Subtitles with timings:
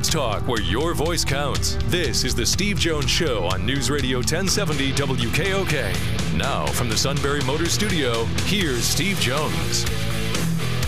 [0.00, 1.76] Sports talk where your voice counts.
[1.84, 6.36] This is the Steve Jones Show on News Radio 1070 WKOK.
[6.38, 9.84] Now from the Sunbury Motor Studio, here's Steve Jones.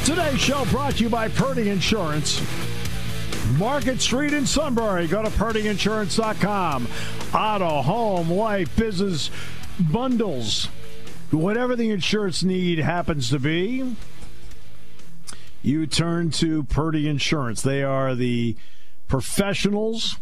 [0.06, 2.41] Today's show brought to you by Purdy Insurance.
[3.59, 5.06] Market Street in Sunbury.
[5.06, 6.88] Go to purdyinsurance.com.
[7.34, 9.30] Auto, home, life, business
[9.78, 10.70] bundles.
[11.30, 13.94] Whatever the insurance need happens to be,
[15.60, 17.60] you turn to Purdy Insurance.
[17.60, 18.56] They are the
[19.12, 20.16] professionals.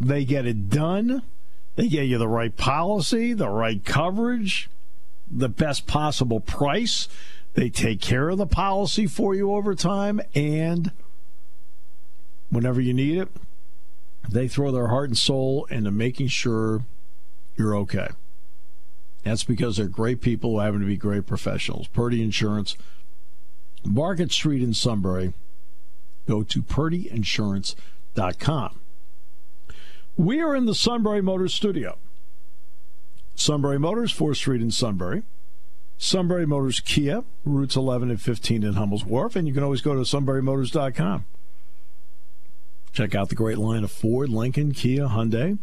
[0.00, 1.22] They get it done.
[1.76, 4.68] They get you the right policy, the right coverage,
[5.30, 7.06] the best possible price.
[7.52, 10.90] They take care of the policy for you over time, and
[12.50, 13.28] whenever you need it,
[14.28, 16.82] they throw their heart and soul into making sure
[17.56, 18.08] you're okay.
[19.22, 21.86] That's because they're great people who happen to be great professionals.
[21.86, 22.76] Purdy Insurance,
[23.84, 25.34] Market Street in Sunbury.
[26.26, 26.62] Go to
[30.16, 31.98] We are in the Sunbury Motors studio.
[33.34, 35.24] Sunbury Motors, 4th Street in Sunbury.
[35.98, 39.94] Sunbury Motors Kia, routes 11 and 15 in Hummel's Wharf, and you can always go
[39.94, 41.24] to sunburymotors.com.
[42.92, 45.58] Check out the great line of Ford, Lincoln, Kia, Hyundai,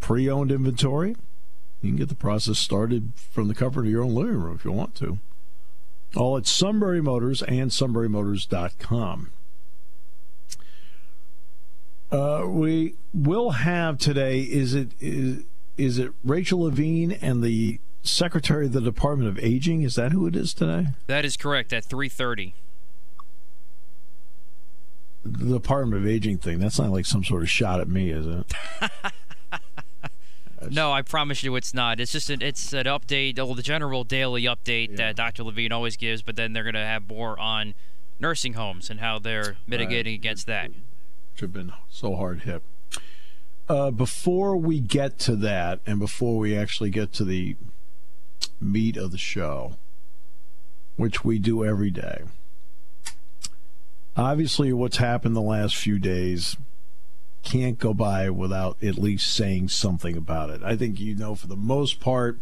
[0.00, 1.16] pre owned inventory.
[1.80, 4.64] You can get the process started from the comfort of your own living room if
[4.64, 5.18] you want to.
[6.16, 9.30] All at Sunbury Motors and sunburymotors.com.
[12.12, 15.44] Uh, we will have today, is it is,
[15.78, 19.80] is it Rachel Levine and the Secretary of the Department of Aging?
[19.82, 20.88] Is that who it is today?
[21.06, 21.72] That is correct.
[21.72, 22.54] At three thirty.
[25.24, 26.58] The Department of Aging thing.
[26.58, 28.52] That's not like some sort of shot at me, is it?
[30.70, 31.98] No, I promise you, it's not.
[31.98, 34.96] It's just an it's an update, well, the general daily update Yeah.
[35.08, 35.42] that Dr.
[35.42, 37.74] Levine always gives, but then they're going to have more on
[38.20, 40.70] nursing homes and how they're mitigating against that.
[41.32, 42.62] Which have been so hard hit.
[43.68, 47.56] Uh, before we get to that, and before we actually get to the
[48.60, 49.76] meat of the show,
[50.96, 52.22] which we do every day,
[54.16, 56.56] obviously, what's happened the last few days
[57.42, 60.62] can't go by without at least saying something about it.
[60.62, 62.40] I think you know, for the most part,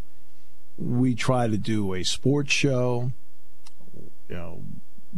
[0.77, 3.13] we try to do a sports show.
[4.29, 4.63] You know,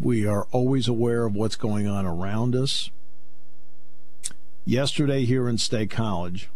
[0.01, 2.91] we are always aware of what's going on around us
[4.65, 6.49] yesterday here in State College,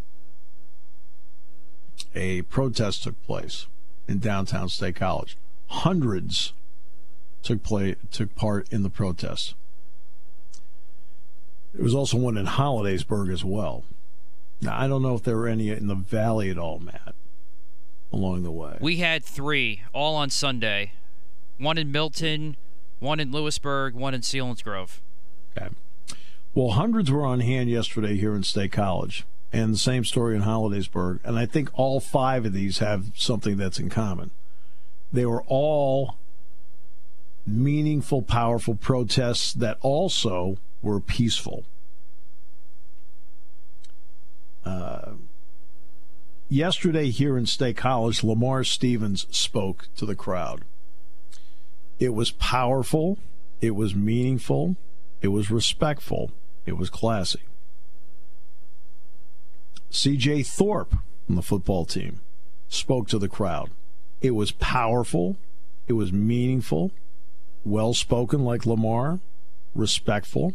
[2.15, 3.67] a protest took place
[4.09, 5.37] in downtown State College.
[5.69, 6.53] Hundreds
[7.43, 9.55] took play took part in the protest.
[11.75, 13.85] There was also one in Hollidaysburg as well.
[14.61, 17.15] Now I don't know if there were any in the valley at all, Matt,
[18.13, 18.79] along the way.
[18.81, 20.93] We had three, all on Sunday.
[21.59, 22.57] One in Milton,
[22.99, 25.01] one in Lewisburg, one in Selinsgrove.
[25.57, 25.69] Okay.
[26.57, 30.41] Well, hundreds were on hand yesterday here in State College, and the same story in
[30.41, 31.21] Hollidaysburg.
[31.23, 34.31] And I think all five of these have something that's in common.
[35.13, 36.17] They were all
[37.47, 41.67] meaningful, powerful protests that also were peaceful.
[44.65, 45.13] Uh,
[46.49, 50.63] yesterday here in State College, Lamar Stevens spoke to the crowd.
[51.99, 53.19] It was powerful,
[53.61, 54.77] it was meaningful,
[55.21, 56.33] it was respectful,
[56.67, 57.41] it was classy.
[59.91, 60.95] CJ Thorpe
[61.25, 62.21] from the football team
[62.69, 63.71] spoke to the crowd.
[64.21, 65.37] It was powerful,
[65.87, 66.91] it was meaningful,
[67.65, 69.21] well spoken like Lamar,
[69.75, 70.55] respectful.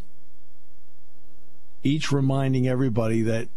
[1.83, 3.47] Each reminding everybody that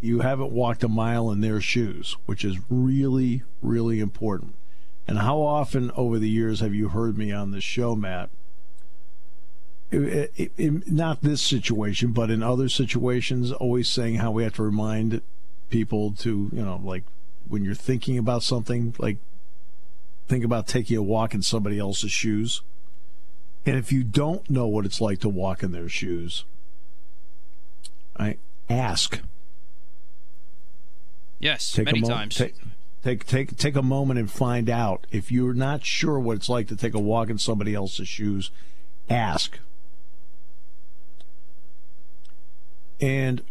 [0.00, 4.54] you haven't walked a mile in their shoes, which is really, really important.
[5.08, 8.30] And how often over the years have you heard me on this show, Matt?
[9.90, 14.54] It- it- it- not this situation, but in other situations, always saying how we have
[14.54, 15.22] to remind
[15.70, 17.04] people to, you know, like
[17.48, 19.18] when you're thinking about something, like
[20.28, 22.62] think about taking a walk in somebody else's shoes.
[23.64, 26.44] And if you don't know what it's like to walk in their shoes,
[28.18, 28.38] I
[28.68, 29.20] ask.
[31.38, 32.36] Yes, Take many moment, times.
[32.36, 32.54] Take,
[33.02, 35.06] take take take a moment and find out.
[35.10, 38.50] If you're not sure what it's like to take a walk in somebody else's shoes,
[39.10, 39.58] ask.
[43.00, 43.42] And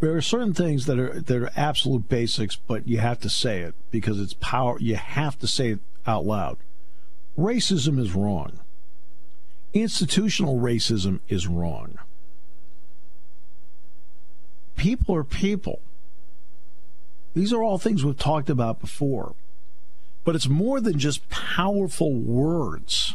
[0.00, 3.60] there are certain things that are that are absolute basics, but you have to say
[3.60, 4.78] it because it's power.
[4.80, 6.58] You have to say it out loud.
[7.38, 8.60] Racism is wrong.
[9.72, 11.98] Institutional racism is wrong.
[14.76, 15.80] People are people.
[17.34, 19.34] These are all things we've talked about before.
[20.24, 23.14] But it's more than just powerful words.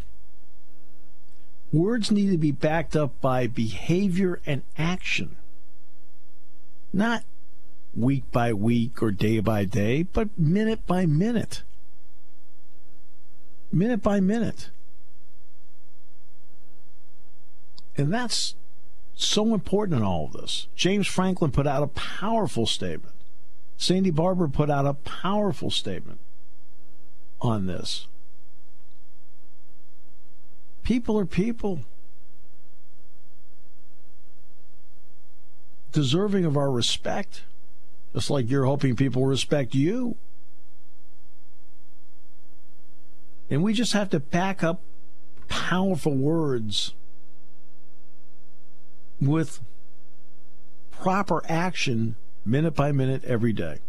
[1.71, 5.37] Words need to be backed up by behavior and action,
[6.91, 7.23] not
[7.95, 11.63] week by week or day by day, but minute by minute.
[13.71, 14.69] Minute by minute.
[17.95, 18.55] And that's
[19.15, 20.67] so important in all of this.
[20.75, 23.15] James Franklin put out a powerful statement.
[23.77, 26.19] Sandy Barbour put out a powerful statement
[27.41, 28.07] on this.
[30.83, 31.81] People are people.
[35.91, 37.43] Deserving of our respect,
[38.13, 40.15] just like you're hoping people respect you.
[43.49, 44.81] And we just have to back up
[45.49, 46.93] powerful words
[49.19, 49.59] with
[50.91, 53.79] proper action minute by minute every day.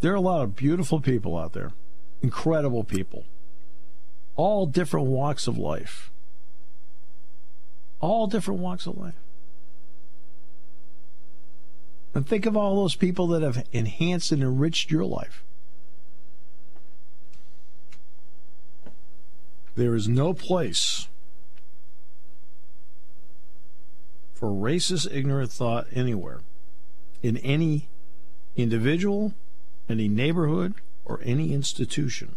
[0.00, 1.72] There are a lot of beautiful people out there,
[2.22, 3.24] incredible people,
[4.36, 6.10] all different walks of life.
[8.00, 9.20] All different walks of life.
[12.14, 15.44] And think of all those people that have enhanced and enriched your life.
[19.76, 21.08] There is no place
[24.34, 26.40] for racist, ignorant thought anywhere,
[27.22, 27.88] in any
[28.56, 29.34] individual,
[29.88, 30.74] any neighborhood,
[31.10, 32.36] or any institution,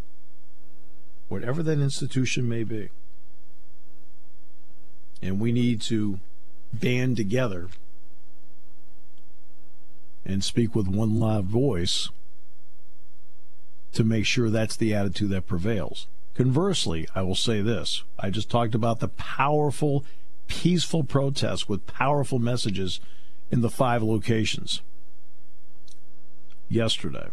[1.27, 2.89] whatever that institution may be.
[5.21, 6.19] And we need to
[6.73, 7.67] band together
[10.25, 12.09] and speak with one loud voice
[13.91, 16.07] to make sure that's the attitude that prevails.
[16.33, 20.03] Conversely, I will say this I just talked about the powerful
[20.47, 22.99] peaceful protests with powerful messages
[23.51, 24.81] in the five locations
[26.69, 27.29] yesterday.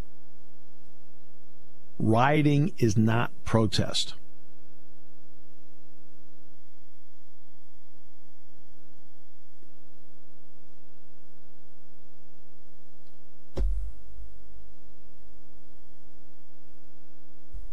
[2.03, 4.15] Rioting is not protest.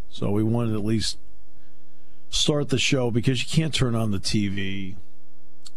[0.09, 1.18] So we wanted at least
[2.30, 4.95] start the show because you can't turn on the TV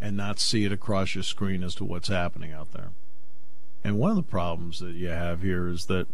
[0.01, 2.89] and not see it across your screen as to what's happening out there.
[3.85, 6.09] And one of the problems that you have here is that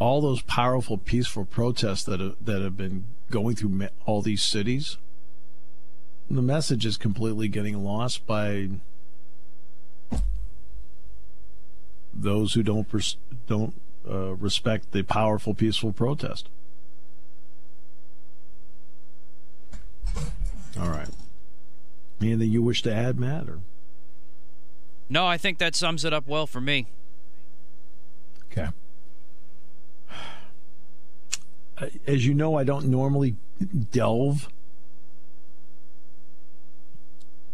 [0.00, 4.96] all those powerful, peaceful protests that have, that have been going through all these cities,
[6.28, 8.70] the message is completely getting lost by
[12.14, 13.74] those who don't pers- don't
[14.08, 16.48] uh, respect the powerful, peaceful protest.
[20.80, 21.08] All right.
[22.22, 23.48] Anything you wish to add, Matt?
[23.48, 23.60] Or?
[25.08, 26.86] No, I think that sums it up well for me.
[28.50, 28.68] Okay.
[32.06, 33.36] As you know, I don't normally
[33.90, 34.48] delve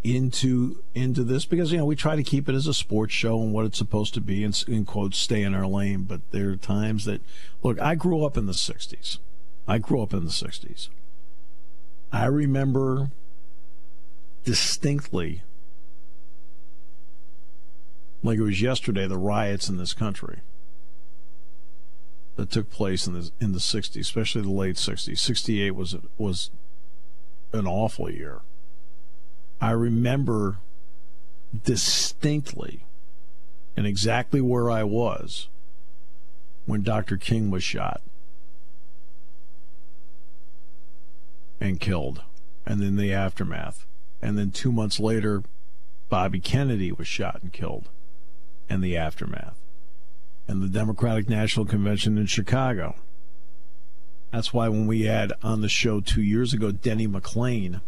[0.03, 3.43] into into this because you know we try to keep it as a sports show
[3.43, 6.05] and what it's supposed to be and in quotes stay in our lane.
[6.05, 7.21] But there are times that
[7.65, 9.19] look i grew up in the 60s
[9.67, 10.91] i grew up in the 60s
[12.13, 13.11] i remember
[14.47, 15.43] distinctly,
[18.23, 20.39] like it was yesterday, the riots in this country
[22.37, 25.19] that took place in the in the 60s, especially the late 60s.
[25.19, 26.51] 68 was was
[27.53, 28.41] an awful year.
[29.61, 30.59] I remember
[31.65, 32.85] distinctly
[33.77, 35.49] and exactly where I was
[36.67, 37.17] when Dr.
[37.17, 38.03] King was shot
[41.61, 42.23] and killed,
[42.67, 43.87] and then the aftermath.
[44.21, 45.43] And then two months later,
[46.09, 47.89] Bobby Kennedy was shot and killed,
[48.69, 49.57] and the aftermath.
[50.49, 52.95] And the Democratic National Convention in Chicago.
[54.33, 57.81] That's why when we had on the show two years ago Denny McLain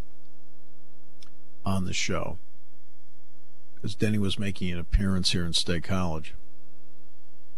[1.64, 2.38] on the show,
[3.74, 6.34] because Denny was making an appearance here in State College.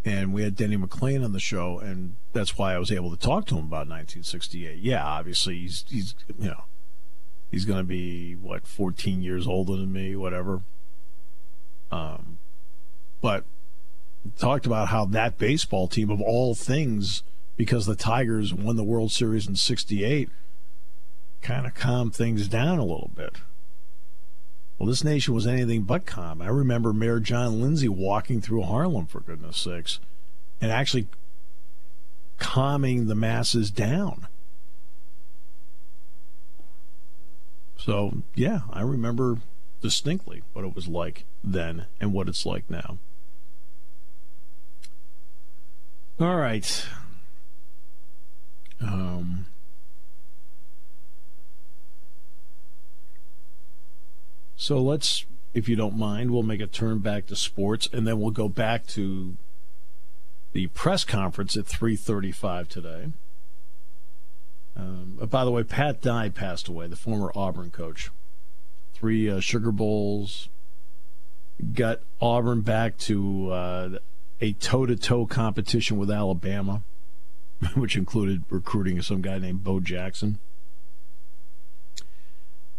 [0.04, 3.19] And we had Denny McLain on the show, and that's why I was able to
[3.19, 4.78] talk to him about 1968.
[4.78, 6.64] Yeah, obviously he's he's you know
[7.50, 10.62] He's going to be what 14 years older than me, whatever.
[11.90, 12.38] Um,
[13.21, 13.45] but
[14.38, 17.22] talked about how that baseball team, of all things,
[17.56, 20.28] because the Tigers won the World Series in '68,
[21.42, 23.36] kind of calmed things down a little bit.
[24.78, 26.40] Well, this nation was anything but calm.
[26.40, 30.00] I remember Mayor John Lindsay walking through Harlem, for goodness sakes,
[30.60, 31.06] and actually
[32.38, 34.26] calming the masses down.
[37.76, 39.38] So, yeah, I remember
[39.80, 42.98] distinctly what it was like then and what it's like now.
[46.20, 46.84] All right.
[48.78, 49.46] Um,
[54.54, 55.24] so let's,
[55.54, 58.50] if you don't mind, we'll make a turn back to sports, and then we'll go
[58.50, 59.38] back to
[60.52, 63.06] the press conference at 3:35 today.
[64.76, 68.10] Um, by the way, Pat Dye passed away, the former Auburn coach.
[68.92, 70.50] Three uh, Sugar Bowls,
[71.72, 73.98] got Auburn back to uh,
[74.40, 76.82] a toe-to-toe competition with Alabama,
[77.75, 80.38] which included recruiting some guy named Bo Jackson.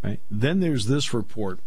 [0.02, 0.20] Right.
[0.30, 1.60] Then there's this report.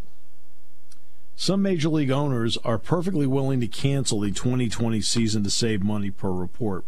[1.37, 6.11] Some major league owners are perfectly willing to cancel the 2020 season to save money
[6.11, 6.85] per report.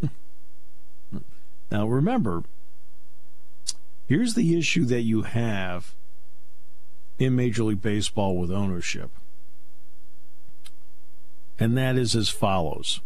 [1.70, 2.44] now remember,
[4.06, 5.94] here's the issue that you have
[7.18, 9.10] in Major League Baseball with ownership
[11.58, 13.00] and that is as follows.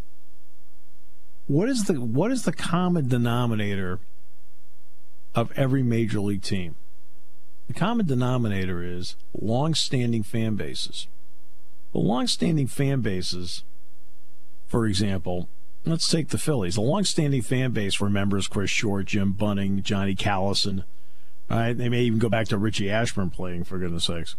[1.47, 4.01] What is the what is the common denominator
[5.35, 6.75] of every major league team?
[7.69, 11.09] The common denominator is long-standing fan bases.
[11.93, 13.65] The long-standing fan bases,
[14.67, 15.49] for example,
[15.85, 16.75] let's take the Phillies.
[16.77, 20.85] The long-standing fan base remembers Chris Short, Jim Bunning, Johnny Callison.
[21.51, 24.35] All right, they may even go back to Richie Ashburn playing, for goodness sakes.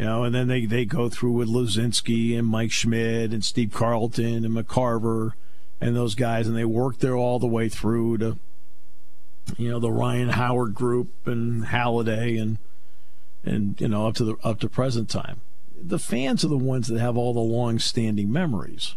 [0.00, 3.70] You know, and then they, they go through with Luzinski and Mike Schmidt and Steve
[3.70, 5.32] Carlton and McCarver
[5.78, 8.38] and those guys, and they work there all the way through to,
[9.58, 12.56] you know, the Ryan Howard group and Halladay and
[13.44, 15.42] and you know up to the up to present time.
[15.78, 18.96] The fans are the ones that have all the long-standing memories.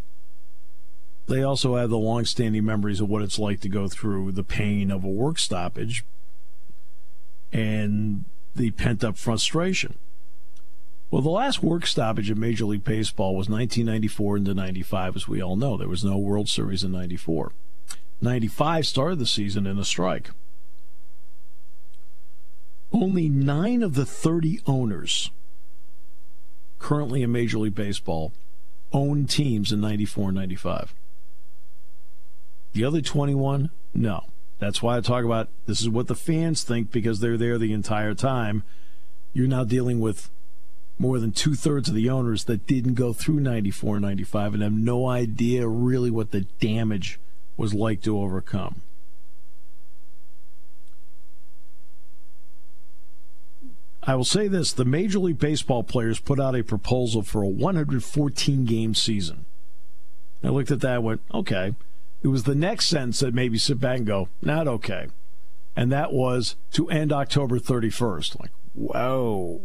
[1.28, 4.90] They also have the long-standing memories of what it's like to go through the pain
[4.90, 6.06] of a work stoppage
[7.52, 8.24] and
[8.56, 9.96] the pent-up frustration.
[11.14, 15.44] Well, the last work stoppage in Major League Baseball was 1994 into 95, as we
[15.44, 15.78] all know.
[15.78, 17.52] There was no World Series in 94.
[18.20, 20.32] 95 started the season in a strike.
[22.92, 25.30] Only nine of the 30 owners
[26.80, 28.34] currently in Major League Baseball
[28.92, 30.96] own teams in 94 and 95.
[32.72, 34.24] The other 21, no.
[34.58, 37.72] That's why I talk about this is what the fans think because they're there the
[37.72, 38.64] entire time.
[39.32, 40.32] You're now dealing with
[40.98, 44.64] more than two thirds of the owners that didn't go through 94 and 95 and
[44.64, 47.20] have no idea really what the damage
[47.58, 48.82] was like to overcome.
[54.06, 57.48] I will say this the Major League Baseball players put out a proposal for a
[57.48, 59.46] 114 game season.
[60.44, 61.74] I looked at that and went, okay.
[62.22, 65.08] It was the next sentence that made me sit back and go, not okay.
[65.76, 68.40] And that was to end October 31st.
[68.40, 69.62] Like, whoa.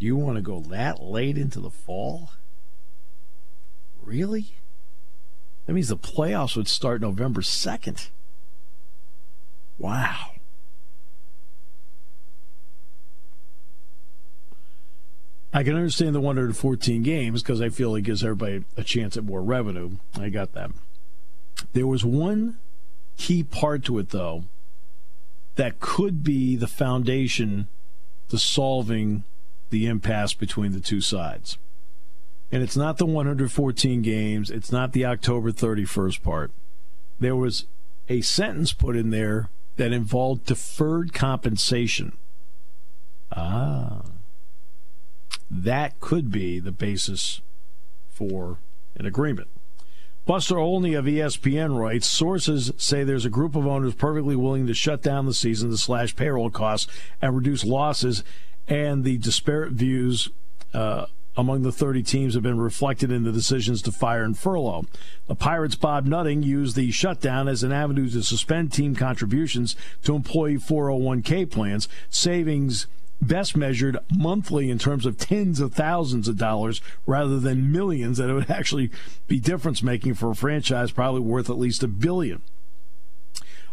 [0.00, 2.30] You want to go that late into the fall?
[4.02, 4.54] Really?
[5.66, 8.08] That means the playoffs would start November 2nd.
[9.78, 10.32] Wow.
[15.52, 19.24] I can understand the 114 games because I feel it gives everybody a chance at
[19.24, 19.96] more revenue.
[20.18, 20.70] I got that.
[21.74, 22.56] There was one
[23.18, 24.44] key part to it, though,
[25.56, 27.68] that could be the foundation
[28.30, 29.24] to solving
[29.70, 31.58] the impasse between the two sides.
[32.52, 36.50] And it's not the 114 games, it's not the October 31st part.
[37.18, 37.66] There was
[38.08, 42.12] a sentence put in there that involved deferred compensation.
[43.32, 44.02] Ah.
[45.50, 47.40] That could be the basis
[48.10, 48.58] for
[48.96, 49.48] an agreement.
[50.26, 54.74] Buster Olney of ESPN writes Sources say there's a group of owners perfectly willing to
[54.74, 58.22] shut down the season to slash payroll costs and reduce losses
[58.70, 60.30] and the disparate views
[60.72, 64.86] uh, among the 30 teams have been reflected in the decisions to fire and furlough.
[65.26, 69.74] The Pirates' Bob Nutting used the shutdown as an avenue to suspend team contributions
[70.04, 72.86] to employee 401k plans, savings
[73.20, 78.30] best measured monthly in terms of tens of thousands of dollars rather than millions that
[78.30, 78.90] it would actually
[79.26, 82.40] be difference making for a franchise probably worth at least a billion.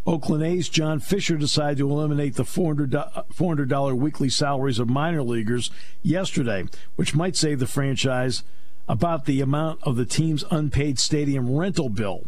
[0.07, 5.69] Oakland A's John Fisher decided to eliminate the $400, weekly salaries of minor leaguers
[6.01, 6.63] yesterday,
[6.95, 8.43] which might save the franchise
[8.87, 12.23] about the amount of the team's unpaid stadium rental bill.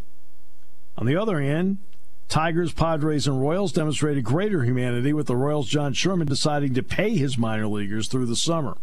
[0.98, 1.78] On the other hand,
[2.28, 7.16] Tigers, Padres, and Royals demonstrated greater humanity with the Royals' John Sherman deciding to pay
[7.16, 8.76] his minor leaguers through the summer.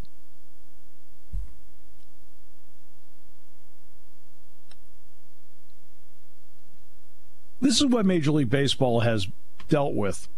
[7.60, 9.28] This is what Major League Baseball has
[9.68, 10.28] dealt with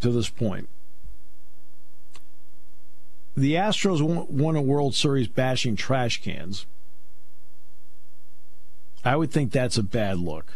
[0.00, 0.68] to this point.
[3.36, 6.66] The Astros won a World Series bashing trash cans.
[9.04, 10.54] I would think that's a bad look.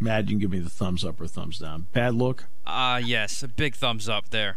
[0.00, 1.86] Matt, you can give me the thumbs up or thumbs down.
[1.92, 2.46] Bad look?
[2.66, 4.56] Uh, yes, a big thumbs up there.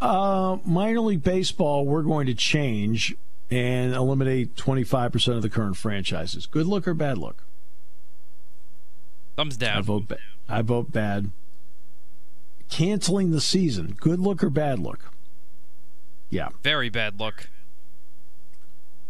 [0.00, 3.14] Uh, minor league baseball, we're going to change
[3.52, 6.46] and eliminate 25% of the current franchises.
[6.46, 7.44] Good look or bad look?
[9.36, 9.76] Thumbs down.
[9.76, 10.18] I vote, ba-
[10.48, 11.30] I vote bad.
[12.70, 13.94] Canceling the season.
[14.00, 15.10] Good look or bad look?
[16.30, 16.48] Yeah.
[16.62, 17.50] Very bad look.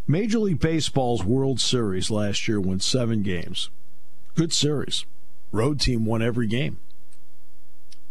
[0.08, 3.70] Major League Baseball's World Series last year went seven games.
[4.34, 5.06] Good series.
[5.52, 6.80] Road team won every game.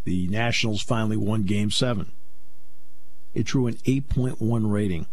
[0.05, 2.13] The Nationals finally won game seven.
[3.33, 5.07] It drew an 8.1 rating.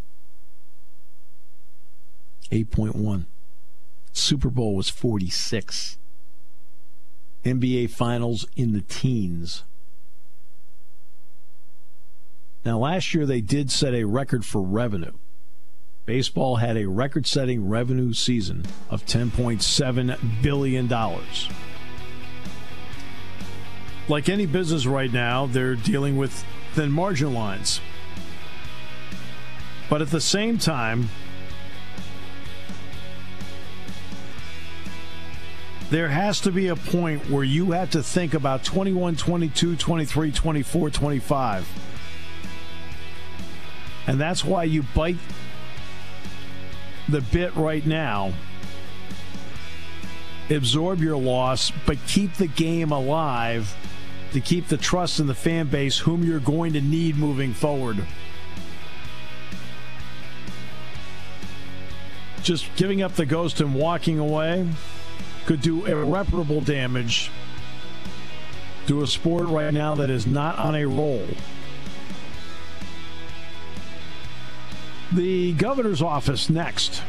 [2.51, 3.27] 8.1.
[4.13, 5.99] Super Bowl was 46.
[7.45, 9.65] NBA Finals in the teens.
[12.65, 15.13] Now, last year they did set a record for revenue.
[16.05, 20.89] Baseball had a record setting revenue season of $10.7 billion.
[24.09, 27.81] Like any business right now, they're dealing with thin margin lines.
[29.91, 31.11] But at the same time,
[35.91, 40.33] there has to be a point where you have to think about 21, 22, 23,
[40.33, 41.69] 24, 25.
[44.07, 45.17] And that's why you bite
[47.09, 48.33] the bit right now.
[50.51, 53.75] Absorb your loss, but keep the game alive
[54.33, 58.05] to keep the trust in the fan base, whom you're going to need moving forward.
[62.43, 64.67] Just giving up the ghost and walking away
[65.49, 67.31] could do irreparable damage
[68.87, 71.27] to a sport right now that is not on a roll.
[75.11, 77.03] The governor's office next.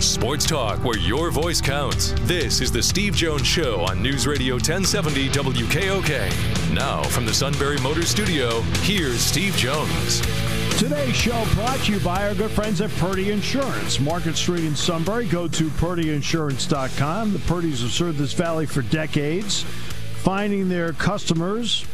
[0.00, 2.14] Sports talk where your voice counts.
[2.20, 6.55] This is the Steve Jones Show on News Radio 1070 WKOK.
[6.76, 10.20] Now, from the Sunbury Motor Studio, here's Steve Jones.
[10.78, 13.98] Today's show brought to you by our good friends at Purdy Insurance.
[13.98, 15.24] Market Street in Sunbury.
[15.24, 17.32] Go to purdyinsurance.com.
[17.32, 19.62] The Purdys have served this valley for decades,
[20.16, 21.86] finding their customers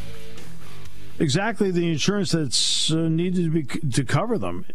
[1.21, 4.67] exactly the insurance that's uh, needed to be to cover them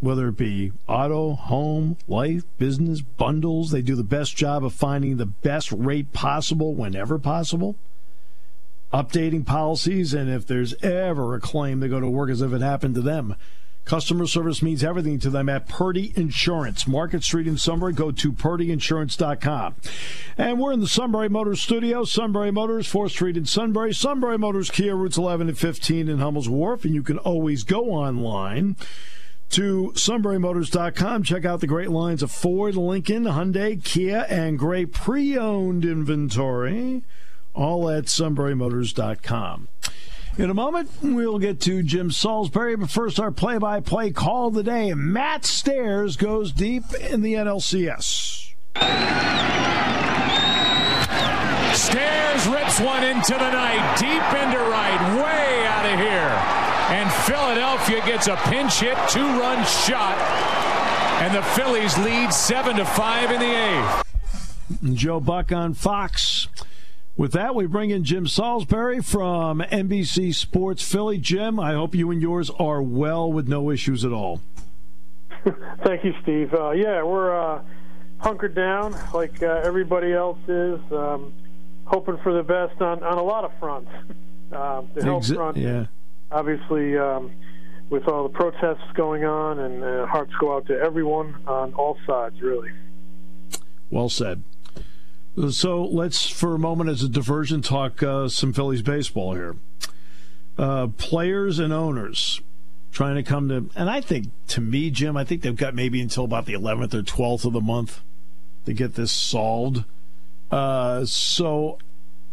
[0.00, 3.70] whether it be auto, home, life, business, bundles.
[3.70, 7.76] They do the best job of finding the best rate possible whenever possible.
[8.92, 12.60] Updating policies, and if there's ever a claim, they go to work as if it
[12.60, 13.36] happened to them.
[13.84, 16.86] Customer service means everything to them at Purdy Insurance.
[16.86, 17.92] Market Street in Sunbury.
[17.92, 19.74] Go to purdyinsurance.com.
[20.38, 22.04] And we're in the Sunbury Motors studio.
[22.04, 23.92] Sunbury Motors, 4th Street in Sunbury.
[23.92, 26.84] Sunbury Motors, Kia, routes 11 and 15 in Hummel's Wharf.
[26.84, 28.76] And you can always go online
[29.50, 31.24] to sunburymotors.com.
[31.24, 37.02] Check out the great lines of Ford, Lincoln, Hyundai, Kia, and great pre owned inventory,
[37.54, 39.68] all at sunburymotors.com.
[40.38, 44.48] In a moment, we'll get to Jim Salisbury, but first, our play by play call
[44.48, 44.94] of the day.
[44.94, 48.54] Matt Stairs goes deep in the NLCS.
[51.74, 56.60] Stairs rips one into the night, deep into right, way out of here.
[56.96, 60.16] And Philadelphia gets a pinch hit, two run shot.
[61.22, 64.96] And the Phillies lead 7 to 5 in the eighth.
[64.96, 66.39] Joe Buck on Fox.
[67.16, 71.18] With that, we bring in Jim Salisbury from NBC Sports Philly.
[71.18, 74.40] Jim, I hope you and yours are well with no issues at all.
[75.84, 76.54] Thank you, Steve.
[76.54, 77.62] Uh, yeah, we're uh,
[78.18, 81.34] hunkered down like uh, everybody else is, um,
[81.84, 83.90] hoping for the best on, on a lot of fronts.
[84.52, 85.86] Uh, the health Exa- front, yeah
[86.30, 87.32] obviously, um,
[87.88, 91.96] with all the protests going on, and uh, hearts go out to everyone on all
[92.06, 92.70] sides, really.
[93.90, 94.44] Well said.
[95.50, 99.56] So let's, for a moment, as a diversion, talk uh, some Phillies baseball here.
[100.58, 102.40] Uh, players and owners
[102.92, 106.00] trying to come to, and I think, to me, Jim, I think they've got maybe
[106.00, 108.00] until about the 11th or 12th of the month
[108.66, 109.84] to get this solved.
[110.50, 111.78] Uh, so,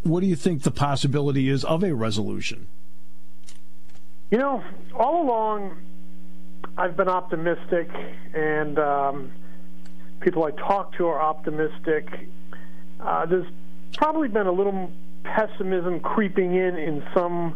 [0.02, 2.66] what do you think the possibility is of a resolution?
[4.30, 5.76] You know, all along,
[6.76, 7.88] I've been optimistic,
[8.34, 9.32] and um,
[10.20, 12.28] people I talk to are optimistic.
[13.00, 13.46] Uh, there's
[13.94, 14.90] probably been a little
[15.24, 17.54] pessimism creeping in in some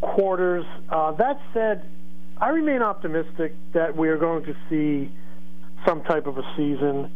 [0.00, 0.64] quarters.
[0.88, 1.82] Uh, that said,
[2.38, 5.10] I remain optimistic that we are going to see
[5.86, 7.10] some type of a season.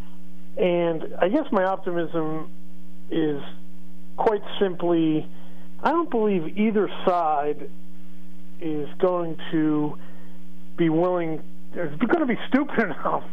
[0.56, 2.50] And I guess my optimism
[3.10, 3.42] is
[4.16, 5.28] quite simply
[5.82, 7.68] I don't believe either side
[8.60, 9.98] is going to
[10.76, 11.42] be willing,
[11.74, 13.24] is going to be stupid enough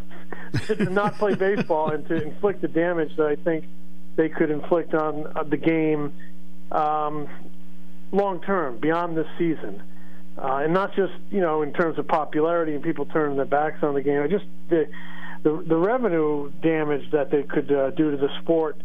[0.67, 3.65] to not play baseball and to inflict the damage that I think
[4.15, 6.13] they could inflict on the game
[6.71, 7.27] um,
[8.11, 9.81] long term, beyond this season.
[10.35, 13.83] Uh, and not just you know in terms of popularity and people turning their backs
[13.83, 14.21] on the game.
[14.21, 14.87] I Just the
[15.43, 18.77] the, the revenue damage that they could uh, do to the sport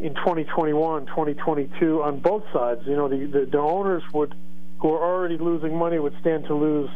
[0.00, 2.80] in 2021, 2022 on both sides.
[2.86, 4.34] You know, the, the, the owners would,
[4.78, 6.90] who are already losing money, would stand to lose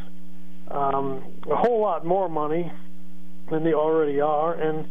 [0.68, 2.72] um, a whole lot more money
[3.50, 4.54] than they already are.
[4.54, 4.88] And,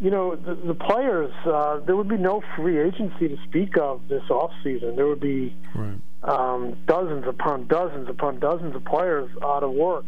[0.00, 4.00] you know, the, the players, uh, there would be no free agency to speak of
[4.08, 4.94] this off season.
[4.94, 5.98] There would be right.
[6.22, 10.06] um, dozens upon dozens upon dozens of players out of work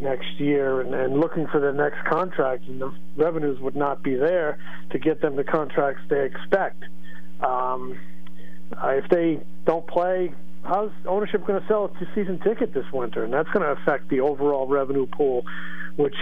[0.00, 4.16] next year and, and looking for their next contract, and the revenues would not be
[4.16, 4.58] there
[4.90, 6.82] to get them the contracts they expect.
[7.40, 7.98] Um,
[8.82, 13.24] uh, if they don't play, how's ownership going to sell a season ticket this winter?
[13.24, 15.44] And that's going to affect the overall revenue pool,
[15.96, 16.16] which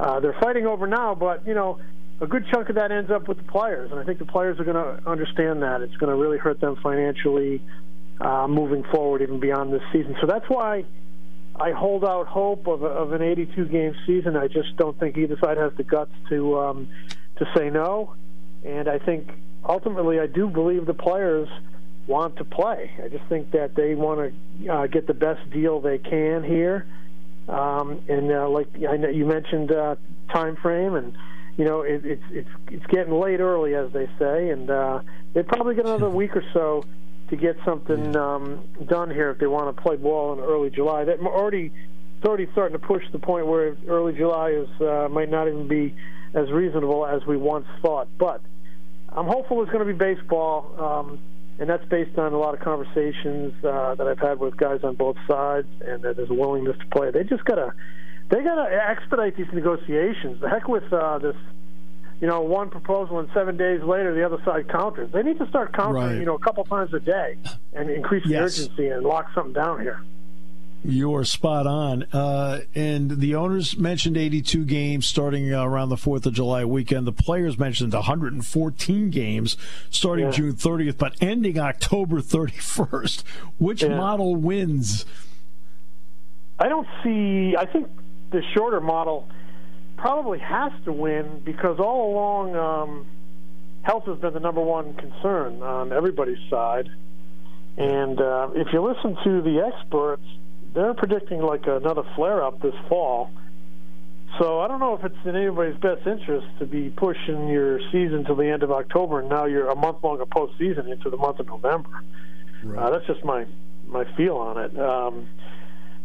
[0.00, 1.14] uh, they're fighting over now.
[1.14, 1.78] But you know,
[2.20, 4.58] a good chunk of that ends up with the players, and I think the players
[4.58, 7.62] are going to understand that it's going to really hurt them financially
[8.20, 10.16] uh, moving forward, even beyond this season.
[10.20, 10.84] So that's why
[11.54, 14.36] I hold out hope of, of an 82 game season.
[14.36, 16.88] I just don't think either side has the guts to um,
[17.36, 18.14] to say no,
[18.64, 19.30] and I think
[19.64, 21.48] ultimately I do believe the players
[22.08, 22.90] want to play.
[23.04, 26.86] I just think that they want to uh, get the best deal they can here.
[27.48, 29.96] Um, and uh, like I know you mentioned uh,
[30.32, 31.16] time frame, and
[31.58, 35.00] you know it, it's it's it's getting late early, as they say, and uh,
[35.34, 36.84] they probably get another week or so
[37.28, 41.04] to get something um, done here if they want to play ball in early July.
[41.04, 41.72] That already
[42.16, 45.66] it's already starting to push the point where early July is uh, might not even
[45.66, 45.94] be
[46.32, 48.08] as reasonable as we once thought.
[48.18, 48.40] But
[49.08, 51.18] I'm hopeful it's going to be baseball, um,
[51.58, 54.94] and that's based on a lot of conversations uh, that I've had with guys on
[54.94, 57.10] both sides, and that there's a willingness to play.
[57.10, 57.72] They just gotta
[58.30, 60.40] they gotta expedite these negotiations.
[60.40, 61.36] The heck with uh, this
[62.20, 65.10] you know, one proposal and seven days later the other side counters.
[65.12, 66.18] They need to start countering, right.
[66.18, 67.38] you know, a couple times a day
[67.72, 68.58] and increase the yes.
[68.58, 70.02] urgency and lock something down here.
[70.84, 72.04] You're spot on.
[72.12, 77.06] Uh, and the owners mentioned 82 games starting uh, around the 4th of July weekend.
[77.06, 79.56] The players mentioned 114 games
[79.90, 80.32] starting yeah.
[80.32, 83.22] June 30th, but ending October 31st.
[83.58, 83.96] Which yeah.
[83.96, 85.04] model wins?
[86.60, 87.56] I don't see.
[87.56, 87.88] I think
[88.30, 89.28] the shorter model
[89.96, 93.06] probably has to win because all along um,
[93.82, 96.88] health has been the number one concern on everybody's side.
[97.76, 100.24] And uh, if you listen to the experts,
[100.74, 103.30] they're predicting like another flare up this fall.
[104.38, 108.24] So I don't know if it's in anybody's best interest to be pushing your season
[108.26, 111.38] to the end of October, and now you're a month longer postseason into the month
[111.40, 111.88] of November.
[112.62, 112.78] Right.
[112.78, 113.46] Uh, that's just my
[113.86, 114.78] my feel on it.
[114.78, 115.28] Um,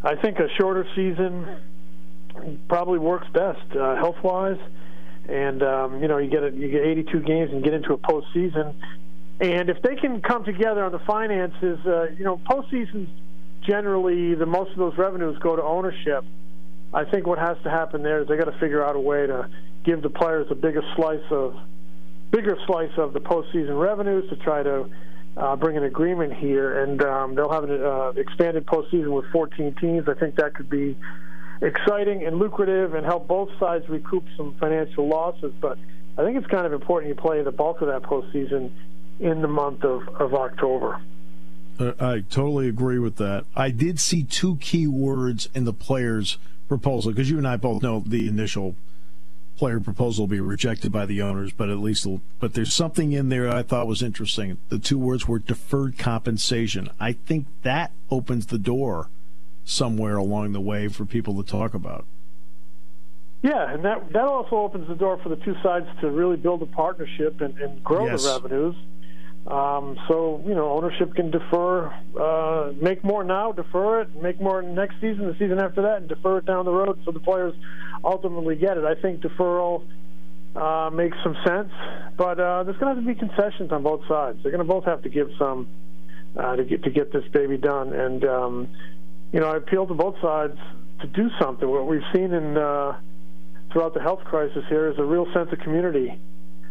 [0.04, 1.48] I think a shorter season
[2.67, 4.60] probably works best uh, health wise.
[5.28, 7.98] And um, you know, you get a, you get 82 games and get into a
[7.98, 8.76] postseason.
[9.39, 13.08] And if they can come together on the finances, uh, you know, postseasons
[13.65, 16.26] generally the most of those revenues go to ownership.
[16.93, 19.26] I think what has to happen there is they got to figure out a way
[19.26, 19.50] to
[19.84, 21.56] give the players a bigger slice of
[22.32, 24.89] bigger slice of the postseason revenues to try to
[25.38, 29.76] uh, bring an agreement here, and um, they'll have an uh, expanded postseason with 14
[29.80, 30.08] teams.
[30.08, 30.96] I think that could be
[31.63, 35.54] exciting and lucrative and help both sides recoup some financial losses.
[35.60, 35.78] But
[36.17, 38.71] I think it's kind of important you play the bulk of that postseason
[39.19, 41.02] in the month of, of October.
[41.80, 43.45] Uh, I totally agree with that.
[43.56, 47.82] I did see two key words in the players' proposal because you and I both
[47.82, 48.76] know the initial
[49.56, 52.08] player proposal will be rejected by the owners, but at least,
[52.39, 54.58] but there's something in there I thought was interesting.
[54.69, 56.89] The two words were deferred compensation.
[56.99, 59.10] I think that opens the door
[59.63, 62.06] somewhere along the way for people to talk about.
[63.41, 66.62] Yeah, and that that also opens the door for the two sides to really build
[66.62, 68.23] a partnership and, and grow yes.
[68.23, 68.76] the revenues.
[69.45, 74.62] Um, so you know, ownership can defer, uh, make more now, defer it, make more
[74.62, 77.54] next season, the season after that, and defer it down the road, so the players
[78.06, 78.86] ultimately get it.
[78.86, 79.86] I think deferral
[80.56, 81.71] uh, makes some sense,
[82.15, 84.39] but uh, there's going to have to be concessions on both sides.
[84.41, 85.67] They're going to both have to give some
[86.38, 88.67] uh, to get to get this baby done, and um,
[89.34, 90.58] you know, I appeal to both sides
[91.02, 91.67] to do something.
[91.67, 93.00] What we've seen in uh,
[93.72, 96.19] throughout the health crisis here is a real sense of community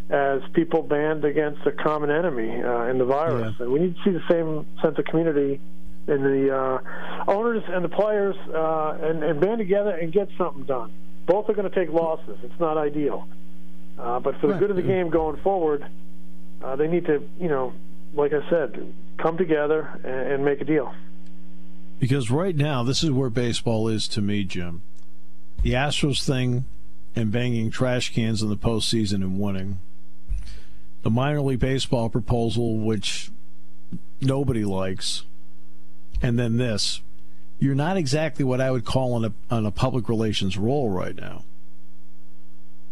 [0.08, 3.54] as people band against a common enemy uh, in the virus.
[3.58, 3.64] Yeah.
[3.64, 5.60] And we need to see the same sense of community
[6.06, 10.64] in the uh, owners and the players uh, and, and band together and get something
[10.64, 10.92] done.
[11.26, 12.38] Both are going to take losses.
[12.42, 13.28] It's not ideal.
[13.98, 15.86] Uh, but for the good of the game going forward,
[16.62, 17.72] uh, they need to, you know,
[18.14, 20.92] like I said, come together and, and make a deal.
[22.02, 24.82] Because right now, this is where baseball is to me, Jim.
[25.62, 26.64] The Astros thing
[27.14, 29.78] and banging trash cans in the postseason and winning.
[31.02, 33.30] The minor league baseball proposal, which
[34.20, 35.22] nobody likes,
[36.20, 37.02] and then this.
[37.60, 41.14] You're not exactly what I would call on a on a public relations role right
[41.14, 41.44] now.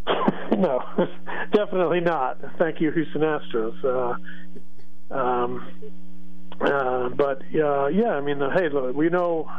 [0.53, 0.85] No,
[1.53, 2.39] definitely not.
[2.59, 3.83] Thank you, Houston Astros.
[5.11, 5.67] Uh, um,
[6.61, 9.51] uh, but uh, yeah, I mean, hey, look, we know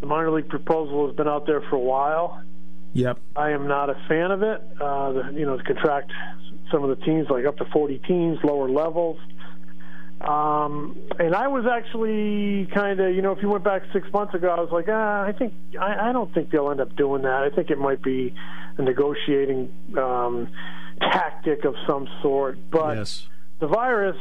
[0.00, 2.42] the minor league proposal has been out there for a while.
[2.92, 3.18] Yep.
[3.34, 4.62] I am not a fan of it.
[4.80, 6.12] Uh, the, you know, to contract
[6.70, 9.18] some of the teams like up to 40 teams, lower levels.
[10.20, 14.34] Um, and I was actually kind of, you know, if you went back six months
[14.34, 17.22] ago, I was like, ah, I think I, I don't think they'll end up doing
[17.22, 17.42] that.
[17.42, 18.34] I think it might be
[18.78, 20.48] a negotiating um,
[21.00, 22.58] tactic of some sort.
[22.70, 23.28] But yes.
[23.60, 24.16] the virus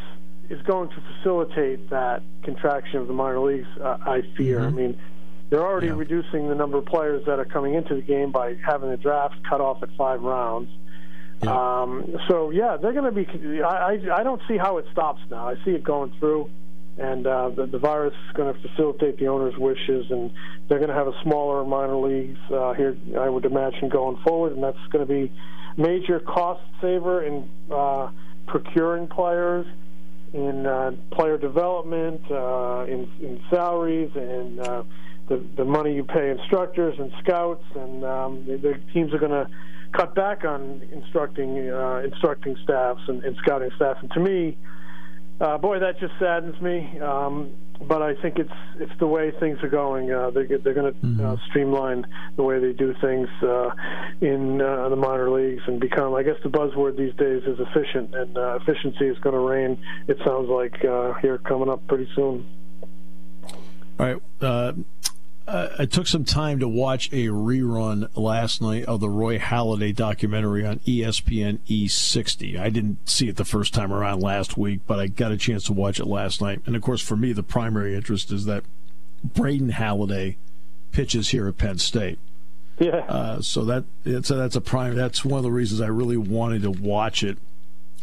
[0.49, 3.67] is going to facilitate that contraction of the minor leagues.
[3.79, 4.59] Uh, I fear.
[4.59, 4.67] Mm-hmm.
[4.67, 5.01] I mean,
[5.49, 5.93] they're already yeah.
[5.95, 9.35] reducing the number of players that are coming into the game by having the draft
[9.47, 10.69] cut off at five rounds.
[11.43, 11.81] Yeah.
[11.81, 13.61] Um, so yeah, they're going to be.
[13.61, 15.47] I, I I don't see how it stops now.
[15.47, 16.49] I see it going through,
[16.97, 20.31] and uh, the, the virus is going to facilitate the owners' wishes, and
[20.67, 22.97] they're going to have a smaller minor leagues uh, here.
[23.19, 25.31] I would imagine going forward, and that's going to be
[25.77, 28.09] major cost saver in uh,
[28.47, 29.65] procuring players,
[30.35, 34.83] in uh, player development, uh, in, in salaries, and uh,
[35.29, 39.31] the the money you pay instructors and scouts, and um, the, the teams are going
[39.31, 39.47] to
[39.93, 43.97] cut back on instructing uh, instructing staffs and, and, scouting staff.
[44.01, 44.57] And to me,
[45.39, 46.99] uh, boy, that just saddens me.
[46.99, 50.11] Um, but I think it's it's the way things are going.
[50.11, 51.25] Uh, they're they're going to mm-hmm.
[51.25, 53.71] Uh, streamline the way they do things uh,
[54.21, 56.13] in uh, the minor leagues and become.
[56.13, 59.77] I guess the buzzword these days is efficient, and efficiency is going to reign.
[60.07, 60.75] It sounds like
[61.21, 62.45] here coming up pretty soon.
[63.97, 64.21] All right
[65.47, 69.95] uh, I took some time to watch a rerun last night of the Roy Halladay
[69.95, 72.59] documentary on ESPN E60.
[72.59, 75.63] I didn't see it the first time around last week, but I got a chance
[75.65, 76.61] to watch it last night.
[76.65, 78.63] And of course, for me, the primary interest is that
[79.23, 80.37] Braden Halladay
[80.91, 82.17] pitches here at Penn State.
[82.79, 83.05] Yeah.
[83.07, 84.95] Uh, so that it's a, that's a prime.
[84.95, 87.37] That's one of the reasons I really wanted to watch it,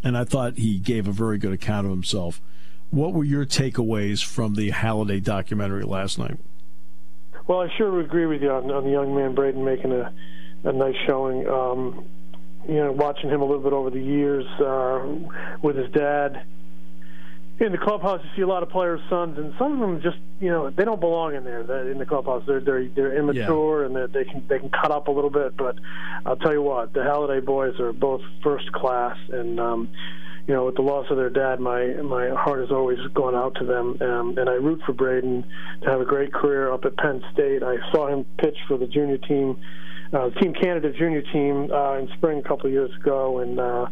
[0.04, 2.40] and I thought he gave a very good account of himself.
[2.90, 6.38] What were your takeaways from the Halladay documentary last night?
[7.46, 10.12] Well, I sure would agree with you on, on the young man Braden making a,
[10.64, 11.48] a nice showing.
[11.48, 12.04] Um,
[12.68, 15.04] you know, watching him a little bit over the years uh,
[15.62, 16.44] with his dad
[17.58, 20.16] in the clubhouse, you see a lot of players' sons, and some of them just
[20.40, 21.62] you know they don't belong in there.
[21.62, 23.86] They're in the clubhouse, they're they're they're immature yeah.
[23.86, 25.56] and they're, they can they can cut up a little bit.
[25.56, 25.76] But
[26.26, 29.88] I'll tell you what, the Halladay boys are both first class, and um,
[30.46, 33.54] you know, with the loss of their dad, my my heart has always gone out
[33.56, 35.44] to them, um, and I root for Braden
[35.82, 37.62] to have a great career up at Penn State.
[37.62, 39.56] I saw him pitch for the junior team,
[40.12, 43.86] uh, Team Canada junior team uh, in spring a couple of years ago, and uh,